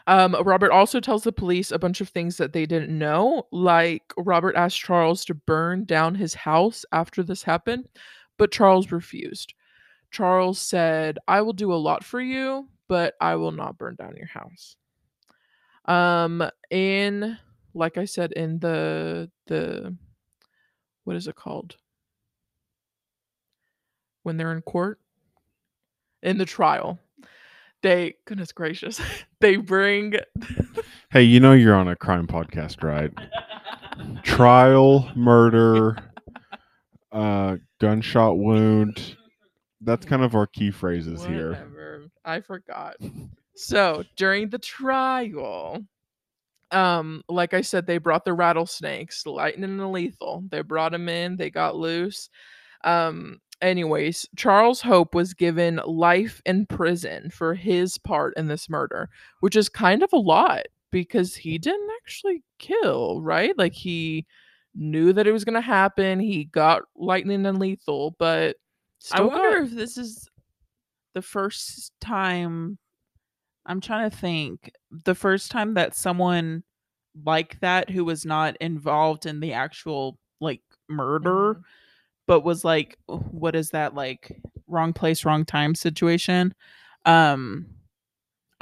Um, 0.07 0.35
Robert 0.43 0.73
also 0.73 0.99
tells 0.99 1.25
the 1.25 1.31
police 1.31 1.71
a 1.71 1.79
bunch 1.79 2.01
of 2.01 2.09
things 2.09 2.39
that 2.39 2.55
they 2.55 2.65
didn't 2.65 2.99
know, 2.99 3.47
like 3.53 4.15
Robert 4.17 4.57
asked 4.57 4.79
Charles 4.81 5.27
to 5.27 5.35
burn 5.35 5.85
down 5.85 6.15
his 6.15 6.33
house 6.33 6.87
after 6.93 7.23
this 7.23 7.43
happened, 7.43 7.87
but 8.39 8.51
Charles 8.51 8.93
refused. 8.93 9.53
Charles 10.11 10.59
said, 10.59 11.19
I 11.29 11.43
will 11.43 11.53
do 11.53 11.71
a 11.71 11.75
lot 11.75 12.03
for 12.03 12.23
you, 12.23 12.71
but 12.89 13.13
I 13.21 13.37
will 13.37 13.53
not 13.53 13.77
burn 13.77 13.97
down 13.97 14.17
your 14.17 14.29
house. 14.29 14.75
Um, 15.87 16.49
in 16.71 17.39
like 17.75 17.99
I 17.99 18.05
said, 18.05 18.33
in 18.33 18.59
the 18.59 19.31
the 19.47 19.97
what 21.05 21.17
is 21.17 21.27
it 21.27 21.35
called? 21.35 21.77
When 24.23 24.37
they're 24.37 24.53
in 24.53 24.63
court? 24.63 25.01
In 26.23 26.39
the 26.39 26.45
trial. 26.45 27.01
They 27.83 28.15
goodness 28.27 28.53
gracious. 28.53 29.01
They 29.41 29.57
bring 29.57 30.15
Hey, 31.11 31.23
you 31.23 31.41
know 31.41 31.53
you're 31.53 31.75
on 31.75 31.89
a 31.89 31.97
crime 31.97 32.29
podcast, 32.29 32.85
right? 32.85 33.13
Trial, 34.23 35.11
murder, 35.17 35.99
uh, 37.11 37.57
gunshot 37.81 38.39
wound. 38.39 39.17
That's 39.81 40.07
kind 40.07 40.23
of 40.23 40.37
our 40.37 40.47
key 40.47 40.71
phrases 40.71 41.25
here. 41.25 41.59
I 42.25 42.41
forgot. 42.41 42.95
So 43.55 44.05
during 44.17 44.49
the 44.49 44.59
trial, 44.59 45.85
um, 46.71 47.23
like 47.29 47.55
I 47.55 47.61
said, 47.61 47.87
they 47.87 47.99
brought 47.99 48.25
the 48.25 48.33
rattlesnakes, 48.33 49.27
lightning 49.27 49.65
and 49.65 49.93
lethal. 49.93 50.45
They 50.51 50.63
brought 50.63 50.93
them 50.93 51.09
in. 51.09 51.37
They 51.37 51.51
got 51.51 51.77
loose. 51.77 52.31
Um, 52.85 53.41
anyways, 53.61 54.27
Charles 54.37 54.81
Hope 54.81 55.15
was 55.15 55.35
given 55.35 55.81
life 55.87 56.41
in 56.47 56.67
prison 56.67 57.31
for 57.31 57.55
his 57.55 57.99
part 57.99 58.35
in 58.37 58.49
this 58.49 58.71
murder, 58.71 59.11
which 59.41 59.55
is 59.55 59.69
kind 59.69 60.03
of 60.03 60.13
a 60.13 60.19
lot 60.19 60.63
because 60.91 61.35
he 61.35 61.59
didn't 61.59 61.91
actually 62.03 62.43
kill, 62.59 63.21
right? 63.23 63.57
Like 63.57 63.75
he 63.75 64.27
knew 64.75 65.13
that 65.13 65.27
it 65.27 65.33
was 65.33 65.45
going 65.45 65.55
to 65.55 65.61
happen. 65.61 66.21
He 66.21 66.45
got 66.45 66.83
lightning 66.97 67.45
and 67.47 67.59
lethal, 67.59 68.17
but 68.19 68.57
I 69.13 69.21
wonder 69.21 69.61
got- 69.61 69.65
if 69.65 69.71
this 69.73 69.99
is 69.99 70.29
the 71.15 71.23
first 71.23 71.93
time. 72.01 72.79
I'm 73.67 73.81
trying 73.81 74.11
to 74.11 74.17
think. 74.17 74.71
The 75.05 75.15
first 75.15 75.51
time 75.51 75.75
that 75.75 75.95
someone 75.95 76.63
like 77.25 77.61
that 77.61 77.91
who 77.91 78.05
was 78.05 78.25
not 78.25 78.57
involved 78.61 79.27
in 79.27 79.41
the 79.41 79.53
actual 79.53 80.19
like 80.41 80.63
murder, 80.89 81.55
Mhm. 81.55 81.63
but 82.27 82.41
was 82.41 82.65
like, 82.65 82.99
what 83.07 83.55
is 83.55 83.71
that 83.71 83.95
like 83.95 84.41
wrong 84.67 84.93
place, 84.93 85.25
wrong 85.25 85.45
time 85.45 85.75
situation? 85.75 86.55
Um, 87.05 87.67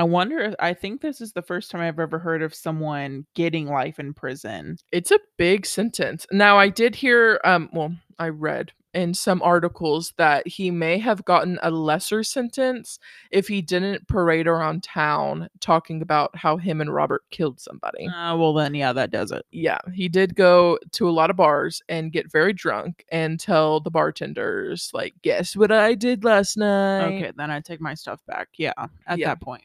I 0.01 0.05
wonder. 0.05 0.39
If, 0.39 0.55
I 0.59 0.73
think 0.73 1.03
this 1.03 1.21
is 1.21 1.33
the 1.35 1.43
first 1.43 1.71
time 1.71 1.83
I've 1.83 2.01
ever 2.01 2.19
heard 2.19 2.41
of 2.43 2.55
someone 2.55 3.27
getting 3.35 3.67
life 3.67 3.99
in 3.99 4.15
prison. 4.15 4.79
it's 4.93 5.11
a 5.11 5.19
big 5.37 5.67
sentence. 5.67 6.27
Now 6.33 6.59
I 6.59 6.71
did 6.71 6.95
hear 6.95 7.39
um 7.45 7.69
well, 7.73 7.95
I 8.19 8.29
read 8.31 8.73
in 8.93 9.15
some 9.15 9.41
articles 9.43 10.13
that 10.17 10.49
he 10.49 10.71
may 10.71 10.99
have 10.99 11.25
gotten 11.25 11.59
a 11.63 11.71
lesser 11.71 12.25
sentence 12.25 12.99
if 13.31 13.47
he 13.47 13.63
didn't 13.63 14.09
parade 14.09 14.49
around 14.49 14.83
town 14.83 15.49
talking 15.61 16.03
about 16.03 16.35
how 16.35 16.57
him 16.57 16.81
and 16.81 16.93
Robert 16.93 17.23
killed 17.31 17.61
somebody. 17.61 18.09
Uh, 18.09 18.37
well, 18.37 18.53
then, 18.53 18.75
yeah, 18.75 18.93
that 18.93 19.13
does 19.13 19.31
it. 19.31 19.47
yeah, 19.53 19.79
he 19.95 20.09
did 20.09 20.35
go 20.35 20.77
to 20.93 21.09
a 21.09 21.13
lot 21.13 21.31
of 21.31 21.37
bars 21.37 21.81
and 21.89 22.11
get 22.11 22.33
very 22.33 22.53
drunk 22.53 23.05
and 23.13 23.39
tell 23.39 23.79
the 23.79 23.93
bartenders 23.93 24.91
like, 24.93 25.15
"Guess 25.23 25.55
what 25.57 25.71
I 25.71 25.95
did 25.95 26.25
last 26.25 26.57
night?" 26.57 27.15
Okay, 27.17 27.33
then 27.37 27.51
I 27.51 27.61
take 27.61 27.81
my 27.81 27.95
stuff 27.95 28.21
back. 28.27 28.49
Yeah, 28.57 28.73
at 29.07 29.19
Yeah. 29.19 29.29
that 29.29 29.41
point. 29.41 29.63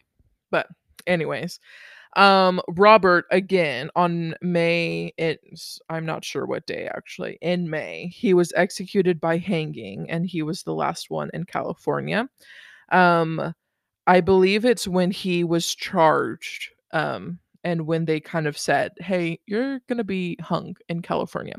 But 0.55 0.67
anyways, 1.07 1.59
um 2.15 2.61
Robert 2.69 3.25
again 3.31 3.89
on 3.95 4.35
May 4.41 5.13
it's 5.17 5.79
I'm 5.89 6.05
not 6.05 6.23
sure 6.23 6.45
what 6.45 6.65
day 6.65 6.87
actually. 6.95 7.37
In 7.41 7.69
May, 7.69 8.07
he 8.07 8.33
was 8.33 8.53
executed 8.55 9.19
by 9.19 9.37
hanging 9.37 10.09
and 10.09 10.25
he 10.25 10.41
was 10.43 10.63
the 10.63 10.73
last 10.73 11.09
one 11.09 11.29
in 11.33 11.43
California. 11.45 12.29
Um 12.91 13.53
I 14.07 14.21
believe 14.21 14.65
it's 14.65 14.87
when 14.87 15.11
he 15.11 15.43
was 15.43 15.75
charged 15.75 16.69
um 16.93 17.39
and 17.63 17.87
when 17.87 18.05
they 18.05 18.19
kind 18.21 18.47
of 18.47 18.57
said, 18.57 18.91
"Hey, 18.99 19.39
you're 19.47 19.79
going 19.89 19.97
to 19.99 20.03
be 20.05 20.37
hung 20.41 20.75
in 20.89 21.01
California." 21.01 21.55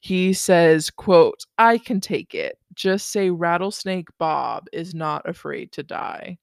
He 0.00 0.32
says, 0.34 0.90
quote, 0.90 1.44
"I 1.58 1.78
can 1.78 2.00
take 2.00 2.34
it. 2.34 2.58
Just 2.74 3.10
say 3.12 3.30
Rattlesnake 3.30 4.08
Bob 4.18 4.66
is 4.72 4.94
not 4.94 5.28
afraid 5.28 5.72
to 5.72 5.82
die." 5.84 6.38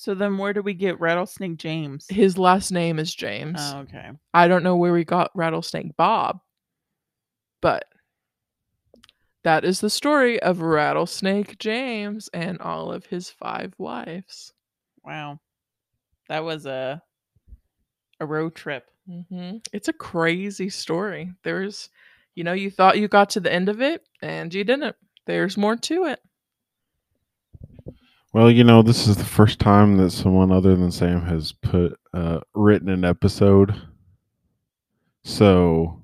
So 0.00 0.14
then, 0.14 0.38
where 0.38 0.52
do 0.52 0.62
we 0.62 0.74
get 0.74 1.00
Rattlesnake 1.00 1.56
James? 1.56 2.06
His 2.08 2.38
last 2.38 2.70
name 2.70 3.00
is 3.00 3.12
James. 3.12 3.58
Oh, 3.58 3.78
okay. 3.80 4.12
I 4.32 4.46
don't 4.46 4.62
know 4.62 4.76
where 4.76 4.92
we 4.92 5.04
got 5.04 5.32
Rattlesnake 5.34 5.96
Bob, 5.96 6.38
but 7.60 7.84
that 9.42 9.64
is 9.64 9.80
the 9.80 9.90
story 9.90 10.40
of 10.40 10.60
Rattlesnake 10.60 11.58
James 11.58 12.28
and 12.32 12.60
all 12.60 12.92
of 12.92 13.06
his 13.06 13.28
five 13.28 13.74
wives. 13.76 14.52
Wow, 15.04 15.40
that 16.28 16.44
was 16.44 16.64
a 16.64 17.02
a 18.20 18.26
road 18.26 18.54
trip. 18.54 18.84
hmm 19.04 19.56
It's 19.72 19.88
a 19.88 19.92
crazy 19.92 20.68
story. 20.68 21.32
There's, 21.42 21.88
you 22.36 22.44
know, 22.44 22.52
you 22.52 22.70
thought 22.70 22.98
you 22.98 23.08
got 23.08 23.30
to 23.30 23.40
the 23.40 23.52
end 23.52 23.68
of 23.68 23.82
it 23.82 24.08
and 24.22 24.54
you 24.54 24.62
didn't. 24.62 24.94
There's 25.26 25.56
more 25.56 25.74
to 25.74 26.04
it. 26.04 26.20
Well, 28.32 28.50
you 28.50 28.64
know, 28.64 28.82
this 28.82 29.06
is 29.06 29.16
the 29.16 29.24
first 29.24 29.58
time 29.58 29.96
that 29.98 30.10
someone 30.10 30.52
other 30.52 30.76
than 30.76 30.90
Sam 30.92 31.22
has 31.22 31.52
put 31.52 31.98
uh, 32.12 32.40
written 32.54 32.88
an 32.88 33.04
episode. 33.04 33.74
So 35.24 36.02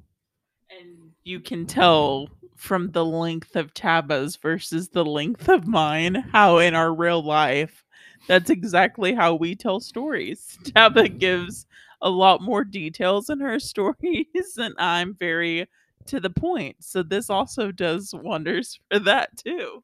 And 0.71 1.13
you 1.25 1.41
can 1.41 1.67
tell 1.67 2.29
from 2.57 2.91
the 2.93 3.05
length 3.05 3.57
of 3.57 3.75
Taba's 3.75 4.37
versus 4.37 4.89
the 4.91 5.05
length 5.05 5.49
of 5.49 5.67
mine 5.67 6.15
how 6.33 6.59
in 6.59 6.75
our 6.75 6.95
real 6.95 7.23
life 7.23 7.85
that's 8.27 8.49
exactly 8.51 9.15
how 9.15 9.35
we 9.35 9.55
tell 9.55 9.81
stories. 9.81 10.59
Taba 10.65 11.09
gives 11.19 11.67
a 12.01 12.09
lot 12.09 12.41
more 12.43 12.65
details 12.65 13.29
in 13.31 13.41
her 13.41 13.59
stories 13.61 14.57
and 14.57 14.75
I'm 14.79 15.15
very 15.15 15.69
to 16.07 16.21
the 16.21 16.31
point. 16.31 16.77
So 16.81 17.03
this 17.03 17.31
also 17.31 17.71
does 17.73 18.15
wonders 18.15 18.79
for 18.91 18.99
that 19.01 19.37
too. 19.37 19.83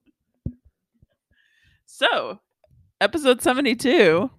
So, 2.01 2.41
episode 3.01 3.43
72 3.43 4.31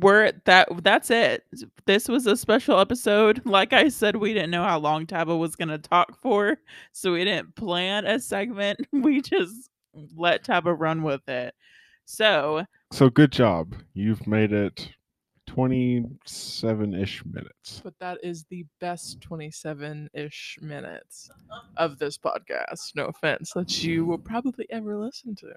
we're 0.00 0.24
at 0.24 0.44
that 0.46 0.68
that's 0.82 1.12
it 1.12 1.44
this 1.84 2.08
was 2.08 2.26
a 2.26 2.36
special 2.36 2.80
episode 2.80 3.40
like 3.44 3.72
i 3.72 3.88
said 3.88 4.16
we 4.16 4.34
didn't 4.34 4.50
know 4.50 4.64
how 4.64 4.76
long 4.76 5.06
taba 5.06 5.38
was 5.38 5.54
going 5.54 5.68
to 5.68 5.78
talk 5.78 6.20
for 6.20 6.56
so 6.90 7.12
we 7.12 7.24
didn't 7.24 7.54
plan 7.54 8.04
a 8.04 8.18
segment 8.18 8.80
we 8.92 9.20
just 9.20 9.70
let 10.16 10.44
taba 10.44 10.74
run 10.76 11.04
with 11.04 11.28
it 11.28 11.54
so 12.04 12.64
so 12.92 13.10
good 13.10 13.32
job. 13.32 13.74
You've 13.94 14.26
made 14.26 14.52
it 14.52 14.90
27-ish 15.50 17.24
minutes. 17.24 17.80
But 17.82 17.98
that 17.98 18.18
is 18.22 18.44
the 18.44 18.64
best 18.80 19.20
27 19.20 20.10
ish 20.14 20.58
minutes 20.60 21.28
of 21.76 21.98
this 21.98 22.16
podcast. 22.16 22.94
No 22.94 23.06
offense, 23.06 23.52
that 23.52 23.82
you 23.82 24.04
will 24.04 24.18
probably 24.18 24.66
ever 24.70 24.96
listen 24.96 25.34
to. 25.36 25.52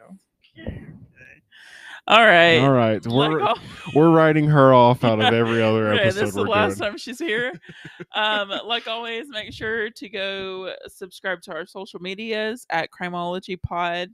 All 2.08 2.26
right 2.26 2.58
All 2.60 2.72
right. 2.72 3.06
We're 3.06 3.42
all- 3.42 3.60
we're 3.94 4.10
writing 4.12 4.46
her 4.48 4.74
off 4.74 5.04
out 5.04 5.20
of 5.20 5.34
every 5.34 5.62
other 5.62 5.86
Right, 5.86 6.00
episode 6.02 6.20
this 6.22 6.30
is 6.30 6.36
the 6.36 6.42
we're 6.44 6.48
last 6.50 6.78
doing. 6.78 6.90
time 6.92 6.98
she's 6.98 7.20
here. 7.20 7.54
um, 8.16 8.52
like 8.66 8.88
always, 8.88 9.28
make 9.30 9.54
sure 9.54 9.90
to 9.92 10.10
go 10.10 10.74
subscribe 10.88 11.42
to 11.44 11.52
our 11.54 11.66
social 11.66 12.00
medias 12.00 12.66
at 12.70 12.90
Crimology 12.92 13.62
Pod 13.62 14.10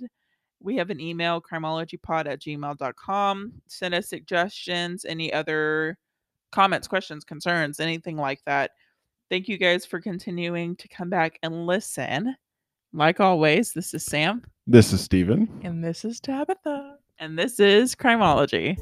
We 0.59 0.75
have 0.77 0.89
an 0.89 0.99
email, 0.99 1.41
crimologypod 1.41 2.27
at 2.27 2.41
gmail.com. 2.41 3.53
Send 3.67 3.93
us 3.93 4.09
suggestions, 4.09 5.05
any 5.05 5.31
other 5.31 5.97
comments, 6.51 6.87
questions, 6.87 7.23
concerns, 7.23 7.79
anything 7.79 8.17
like 8.17 8.41
that. 8.45 8.71
Thank 9.29 9.47
you 9.47 9.57
guys 9.57 9.85
for 9.85 9.99
continuing 10.01 10.75
to 10.77 10.87
come 10.87 11.09
back 11.09 11.37
and 11.43 11.65
listen. 11.65 12.35
Like 12.93 13.19
always, 13.19 13.73
this 13.73 13.93
is 13.93 14.05
Sam, 14.05 14.43
This 14.67 14.93
is 14.93 15.01
Steven. 15.01 15.49
And 15.63 15.83
this 15.83 16.05
is 16.05 16.19
Tabitha 16.19 16.97
and 17.19 17.37
this 17.37 17.59
is 17.59 17.95
Crimology. 17.95 18.77